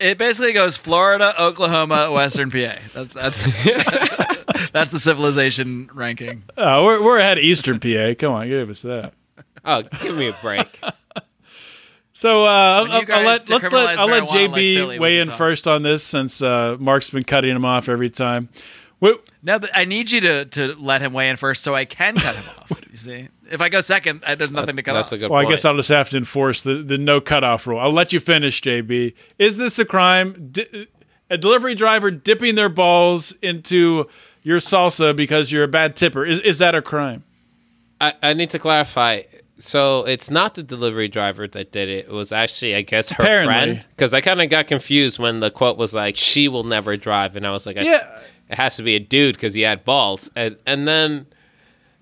[0.00, 2.74] It basically goes Florida, Oklahoma, Western PA.
[2.92, 3.44] That's that's
[4.72, 6.42] that's the civilization ranking.
[6.56, 8.14] Uh, we're, we're ahead of Eastern PA.
[8.18, 9.12] Come on, give us that.
[9.64, 10.80] Oh, give me a break.
[12.14, 15.26] So uh, I'll, I'll let let's let I'll let marijuana like JB Philly, weigh in
[15.26, 15.38] talk.
[15.38, 18.48] first on this since uh, Marc's been cutting him off every time.
[19.02, 21.84] Wait, No, but I need you to, to let him weigh in first so I
[21.84, 22.80] can cut him off.
[22.90, 25.16] You see, if I go second, uh, there's nothing to cut That's off.
[25.16, 25.54] a good well, I point.
[25.56, 27.80] guess I'll just have to enforce the, the no cutoff rule.
[27.80, 29.12] I'll let you finish, JB.
[29.38, 30.50] Is this a crime?
[30.52, 30.86] Di-
[31.28, 34.08] a delivery driver dipping their balls into
[34.42, 37.24] your salsa because you're a bad tipper is, is that a crime?
[38.00, 39.22] I, I need to clarify.
[39.58, 42.06] So it's not the delivery driver that did it.
[42.06, 43.52] It was actually, I guess, her Apparently.
[43.54, 43.86] friend.
[43.96, 47.34] Because I kind of got confused when the quote was like, "She will never drive,"
[47.36, 48.20] and I was like, I- Yeah.
[48.52, 51.26] It has to be a dude because he had balls." And and then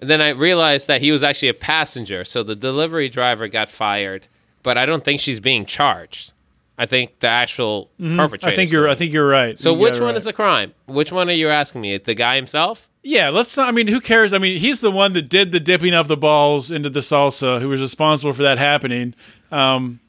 [0.00, 2.24] and then I realized that he was actually a passenger.
[2.24, 4.26] So the delivery driver got fired,
[4.62, 6.32] but I don't think she's being charged.
[6.78, 8.36] I think the actual perpetrator.
[8.36, 8.46] Mm-hmm.
[8.46, 9.58] I think you're I think you're right.
[9.58, 10.16] So You which one right.
[10.16, 10.72] is a crime?
[10.86, 11.96] Which one are you asking me?
[11.98, 12.88] The guy himself?
[13.02, 13.68] Yeah, let's not.
[13.68, 14.32] I mean, who cares?
[14.34, 17.58] I mean, he's the one that did the dipping of the balls into the salsa,
[17.60, 19.14] who was responsible for that happening.
[19.50, 20.00] Um,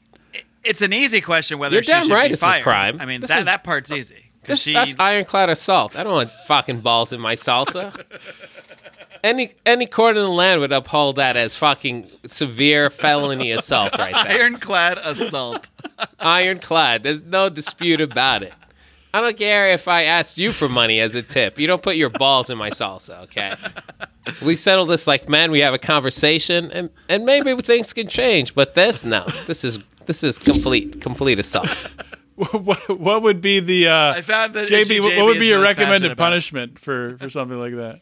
[0.64, 2.98] It's an easy question whether You're she damn should right be it's a crime.
[3.00, 4.30] I mean, This that, is- that part's easy.
[4.44, 5.96] This, she, that's ironclad assault.
[5.96, 8.04] I don't want fucking balls in my salsa.
[9.24, 14.14] any any court in the land would uphold that as fucking severe felony assault right
[14.26, 14.42] there.
[14.42, 15.70] ironclad assault.
[16.18, 17.02] Ironclad.
[17.04, 18.52] There's no dispute about it.
[19.14, 21.58] I don't care if I asked you for money as a tip.
[21.58, 23.54] You don't put your balls in my salsa, okay?
[24.40, 25.50] We settle this like men.
[25.50, 28.54] We have a conversation, and and maybe things can change.
[28.54, 29.26] But this, no.
[29.46, 31.90] This is this is complete complete assault.
[32.52, 35.00] what what would be the uh, I found that JB?
[35.00, 38.00] What, JB what would be your recommended punishment for for something like that?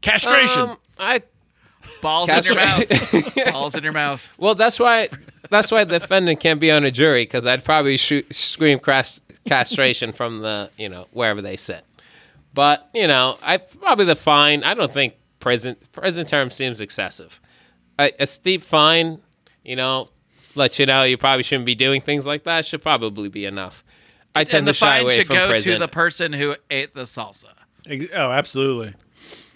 [0.00, 0.70] Castration.
[0.70, 1.22] Um, I
[2.02, 3.34] Balls in your mouth.
[3.52, 4.26] Balls in your mouth.
[4.38, 5.08] Well, that's why
[5.48, 9.20] that's why the defendant can't be on a jury because I'd probably shoot, scream cras-
[9.46, 11.84] castration from the you know wherever they sit.
[12.54, 14.64] But you know, I probably the fine.
[14.64, 17.40] I don't think prison prison term seems excessive.
[17.98, 19.20] A, a steep fine,
[19.62, 20.08] you know,
[20.54, 23.84] let you know you probably shouldn't be doing things like that should probably be enough.
[24.34, 25.72] I tend and the to shy fine away should from go prison.
[25.74, 27.46] to the person who ate the salsa.
[28.14, 28.94] Oh, absolutely.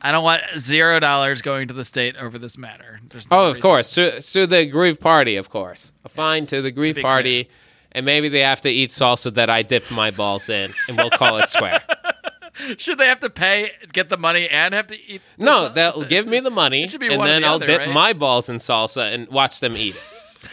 [0.03, 3.01] I don't want zero dollars going to the state over this matter.
[3.09, 3.63] There's no Oh, of reason.
[3.63, 3.95] course.
[3.95, 5.93] To, to the grieved party, of course.
[6.05, 7.49] A fine to the grieved be party,
[7.93, 11.11] and maybe they have to eat salsa that I dipped my balls in, and we'll
[11.11, 11.83] call it square.
[12.77, 15.23] Should they have to pay, get the money, and have to eat?
[15.39, 15.75] the No, salsa?
[15.75, 17.91] they'll give me the money, and then the I'll other, dip right?
[17.91, 20.03] my balls in salsa and watch them eat it.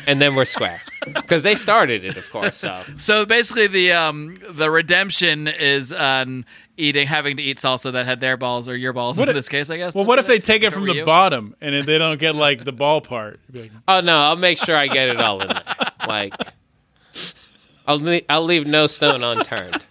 [0.07, 0.81] And then we're square.
[1.05, 2.57] Because they started it, of course.
[2.57, 6.45] So So basically, the um the redemption is on
[6.77, 9.35] eating, having to eat salsa that had their balls or your balls What in if-
[9.35, 9.93] this case, I guess.
[9.95, 11.05] Well, what if they take it from the you.
[11.05, 13.39] bottom and they don't get like the ball part?
[13.53, 15.63] Like, Oh no, I'll make sure I get it all in there.
[16.07, 16.33] Like,
[17.87, 19.85] I'll le- I'll leave no stone unturned.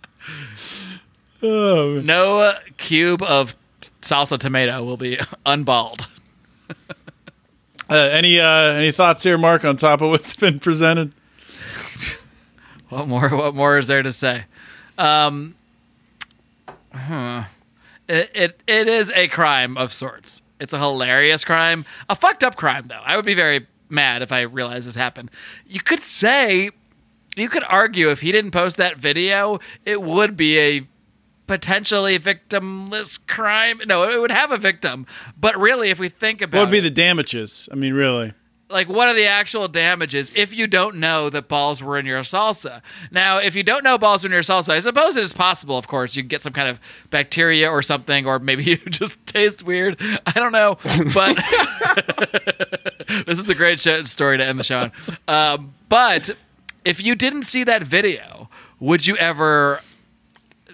[1.43, 6.07] oh, No uh, cube of t- salsa tomato will be unballed.
[7.91, 11.13] Uh, any uh, any thoughts here, Marc, on top of what's been presented?
[12.89, 13.29] What more?
[13.29, 14.45] What more is there to say?
[14.97, 15.57] Um,
[16.93, 17.45] huh.
[18.09, 20.41] It, it it is a crime of sorts.
[20.61, 23.01] It's a hilarious crime, a fucked up crime though.
[23.05, 25.31] I would be very mad if I realized this happened.
[25.67, 26.71] You could say,
[27.35, 30.87] you could argue if he didn't post that video, it would be a
[31.51, 33.81] potentially victimless crime.
[33.85, 35.05] No, it would have a victim,
[35.37, 37.69] but really, if we think about What would be it, the damages?
[37.73, 38.35] I mean, really.
[38.69, 42.21] like what are the actual damages if you don't know that balls were in your
[42.21, 45.33] salsa now if you don't know balls were in your salsa i suppose it is
[45.33, 46.79] possible of course you get some kind of
[47.11, 50.79] bacteria or something or maybe you just taste weird i don't know
[51.13, 51.35] but
[53.27, 54.93] this is a great show, story to end the show on
[55.27, 56.31] um, but
[56.85, 58.49] if you didn't see that video
[58.79, 59.81] would you ever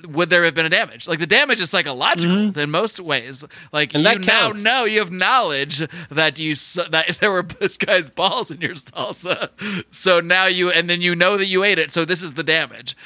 [0.04, 1.06] would there have been a damage?
[1.08, 2.58] Like the damage is psychological mm-hmm.
[2.58, 3.44] in most ways.
[3.72, 8.10] Like And you now know you have knowledge that you that there were this guy's
[8.10, 9.50] balls in your salsa.
[9.90, 11.90] So now you and then you know that you ate it.
[11.90, 12.96] So this is the damage.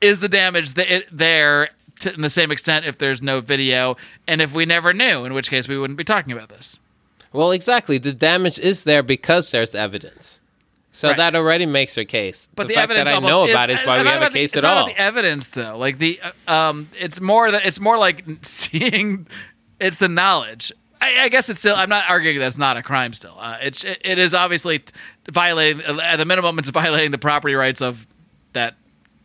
[0.00, 1.70] Is the damage th- there
[2.00, 5.34] to in the same extent if there's no video and if we never knew, in
[5.34, 6.78] which case we wouldn't be talking about this.
[7.32, 7.98] Well, exactly.
[7.98, 10.40] The damage is there because there's evidence.
[10.94, 11.16] So Right.
[11.16, 12.48] that already makes your case.
[12.54, 14.22] But the, the, fact evidence that I know is, about it is why we have
[14.22, 14.86] a the- case it's at not all.
[14.86, 15.76] the evidence though.
[15.76, 19.26] Like the uh, um, it's more that it's more like seeing.
[19.80, 20.72] It's the knowledge.
[21.00, 21.74] I, I guess it's still.
[21.74, 23.12] I'm not arguing that's not a crime.
[23.12, 24.84] Still, uh, it, it is obviously
[25.28, 26.60] violating at the minimum.
[26.60, 28.06] It's violating the property rights of
[28.52, 28.76] that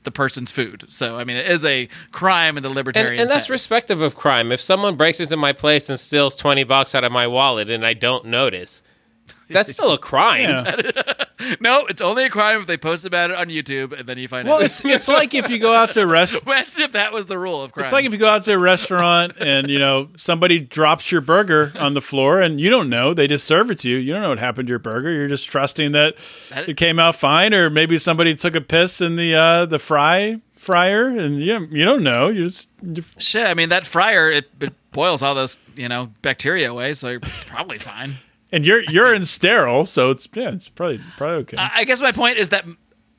[0.06, 0.86] the person's food.
[0.90, 3.22] So I mean, it is a crime in the and, libertarian.
[3.22, 3.50] and that's sense.
[3.52, 4.52] respective of crime.
[4.52, 7.86] If someone breaks into my place and steals 20 bucks out of my wallet and
[7.86, 8.82] I don't notice,
[9.50, 10.66] that's still a crime.
[11.62, 14.28] No, it's only a crime if they post about it on YouTube and then you
[14.28, 14.64] find Well, out.
[14.64, 16.44] it's it's like if you go out to a restaurant.
[16.48, 17.86] Imagine if that was the rule of crime.
[17.86, 21.22] It's like if you go out to a restaurant and you know somebody drops your
[21.22, 23.96] burger on the floor and you don't know they just serve it to you.
[23.96, 25.12] You don't know what happened to your burger.
[25.14, 26.16] You're just trusting that
[26.50, 29.80] That- it came out fine, or maybe somebody took a piss in the uh, the
[29.80, 32.28] fry fryer and you you don't know.
[32.28, 36.12] You just you, Shit, I mean that fryer it, it boils all those you know
[36.22, 38.18] bacteria away, so you're probably fine.
[38.52, 41.58] And you're you're in sterile, so it's yeah, it's probably probably okay.
[41.58, 42.66] I I guess my point is that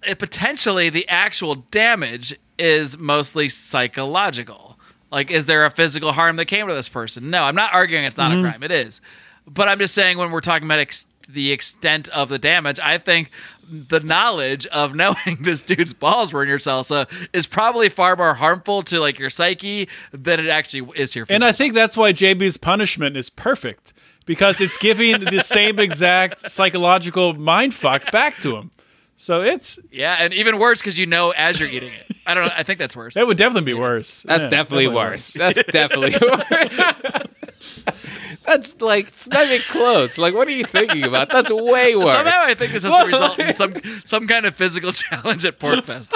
[0.07, 4.79] it potentially the actual damage is mostly psychological.
[5.13, 7.31] Like, is there a physical harm that came to this person?
[7.31, 8.45] No, I'm not arguing it's not a mm-hmm.
[8.45, 8.63] crime.
[8.63, 9.01] It is,
[9.47, 12.99] but I'm just saying when we're talking about ex- the extent of the damage, I
[12.99, 13.31] think
[13.69, 18.35] the knowledge of knowing this dude's balls were in your salsa is probably far more
[18.35, 21.27] harmful to like your psyche than it actually is your.
[21.29, 23.93] And I think that's why JB's punishment is perfect
[24.31, 28.71] because it's giving the same exact psychological mind fuck back to him.
[29.17, 32.17] So it's yeah, and even worse because you know as you're eating it.
[32.29, 32.53] I don't know.
[32.57, 33.15] I think that's worse.
[33.15, 34.23] that would definitely be worse.
[34.23, 35.33] That's Yeah, definitely, worse.
[35.33, 37.27] That's definitely worse.
[38.47, 40.17] That's like it's not even close.
[40.17, 41.29] Like, what are you thinking about?
[41.29, 42.13] That's way worse.
[42.13, 43.75] Somehow I think this has to result in some
[44.05, 46.15] some kind of physical challenge at PorcFest.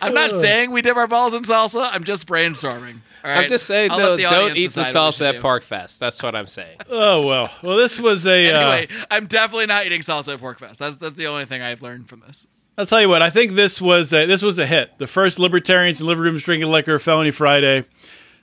[0.00, 1.90] I'm not saying we dip our balls in salsa.
[1.92, 3.00] I'm just brainstorming.
[3.24, 5.40] All I'm just saying I'll though, don't eat the decide what we salsa at do.
[5.40, 5.98] PorcFest.
[5.98, 6.78] That's what I'm saying.
[6.90, 7.50] Oh well.
[7.62, 8.50] Well, this was a.
[8.52, 10.78] uh, Anyway, I'm definitely not eating salsa at PorcFest.
[10.78, 12.46] That's that's the only thing I've learned from this.
[12.78, 13.20] I'll tell you what.
[13.22, 14.96] I think this was a, this was a hit.
[14.98, 17.84] The first libertarians and liver rooms drinking liquor felony Friday.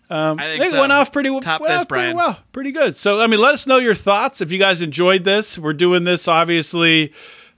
[0.10, 0.80] I I think, think it so.
[0.80, 2.16] went off pretty, Top went this, off pretty Brian.
[2.16, 2.40] well.
[2.54, 2.96] Pretty good.
[2.96, 5.58] So, I mean, let us know your thoughts if you guys enjoyed this.
[5.58, 7.12] We're doing this obviously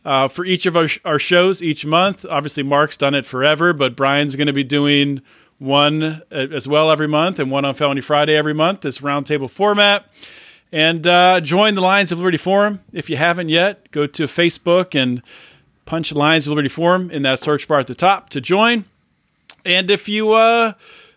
[0.03, 2.25] uh, for each of our, our shows each month.
[2.27, 5.21] Obviously, Marc's done it forever, but Brian's going to be doing
[5.59, 8.81] one uh, as well every month and one on Felony Friday every month.
[8.81, 10.05] This roundtable format.
[10.71, 13.91] And uh, join the Lions of Liberty Forum if you haven't yet.
[13.91, 15.21] Go to Facebook and
[15.85, 18.85] punch Lions of Liberty Forum in that search bar at the top to join.
[19.65, 20.73] And if you uh,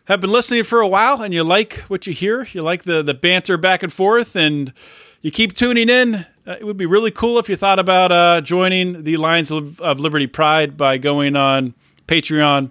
[0.07, 3.03] have been listening for a while and you like what you hear, you like the
[3.03, 4.73] the banter back and forth, and
[5.21, 8.41] you keep tuning in, uh, it would be really cool if you thought about uh,
[8.41, 11.75] joining the Lions of, of Liberty Pride by going on
[12.09, 12.71] Patreon.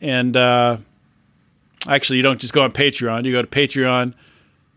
[0.00, 0.78] And uh,
[1.88, 4.14] actually, you don't just go on Patreon; you go to Patreon.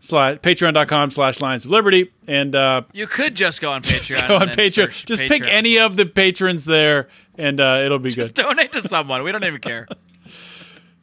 [0.00, 4.28] Slash, patreon.com slash lions of liberty and uh, You could just go on Patreon.
[4.28, 8.22] go on patreon just pick any of the patrons there and uh, it'll be good.
[8.22, 9.24] Just good donate to someone.
[9.24, 9.88] We don't even care.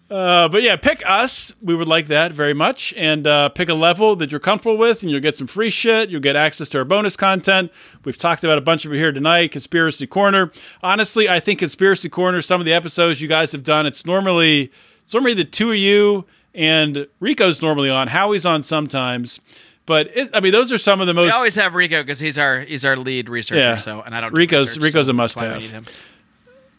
[0.08, 1.52] Uh, but yeah, pick us.
[1.64, 2.94] We would like that very much.
[2.96, 6.10] And uh, pick a level that you're comfortable with, and you'll get some free shit.
[6.10, 7.72] You'll get access to our bonus content.
[8.04, 9.52] We've talked about a bunch of it here tonight.
[9.52, 10.52] Conspiracy Corner.
[10.84, 14.72] Honestly, I think Conspiracy Corner, some of the episodes you guys have done, it's normally
[15.06, 18.08] It's normally the two of you and Rico's normally on.
[18.10, 19.40] Howie's on sometimes,
[19.86, 21.28] but it, I mean, those are some of the most.
[21.28, 23.62] We always have Rico because he's our he's our lead researcher.
[23.62, 23.76] Yeah.
[23.78, 24.32] So and I don't.
[24.34, 25.90] do Rico's- research, Rico's so a that's must-have.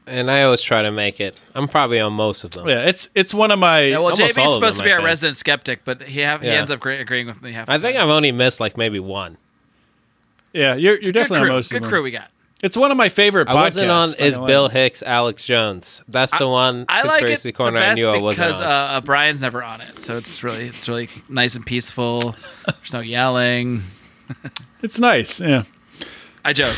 [0.09, 1.41] And I always try to make it.
[1.55, 2.69] I'm probably on most of them.
[2.69, 3.81] yeah, it's it's one of my.
[3.81, 5.07] Yeah, well, Almost JB's supposed them, to be I our think.
[5.07, 7.69] resident skeptic, but he have, he ends up agree- agreeing with me half.
[7.69, 8.05] I the think time.
[8.05, 9.37] I've only missed like maybe one.
[10.53, 11.51] yeah, you're you're Good definitely crew.
[11.51, 11.91] on most Good of them.
[11.91, 12.31] crew we got.
[12.63, 13.49] It's one of my favorite.
[13.49, 14.69] I wasn't on is Bill.
[14.69, 16.03] Hicks, Alex Jones.
[16.09, 18.61] That's the one I like it conspiracy the corner I best knew I wasn't because
[18.61, 18.67] on.
[18.67, 22.35] uh, uh, Brian's never on it, so it's really it's really nice and peaceful.
[22.67, 23.83] There's no yelling.
[24.83, 25.41] It's nice.
[25.41, 25.65] Yeah.
[26.45, 26.77] I joke.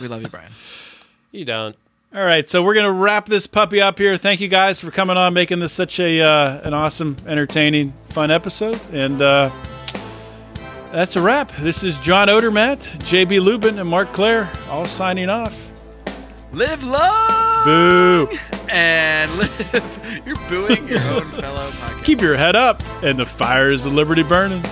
[0.00, 0.52] We love you, Brian.
[1.32, 1.76] you don't.
[2.14, 4.16] All right, so we're gonna wrap this puppy up here.
[4.16, 8.30] Thank you guys for coming on, making this such a uh, an awesome, entertaining, fun
[8.30, 9.50] episode, and uh,
[10.92, 11.50] that's a wrap.
[11.56, 15.58] This is John Odermatt, JB Lubin, and Marc Clair, all signing off.
[16.52, 18.28] Live long Boo!
[18.68, 20.22] and live.
[20.26, 22.04] You're booing your own fellow podcast.
[22.04, 24.62] Keep your head up, and the fires of liberty burning.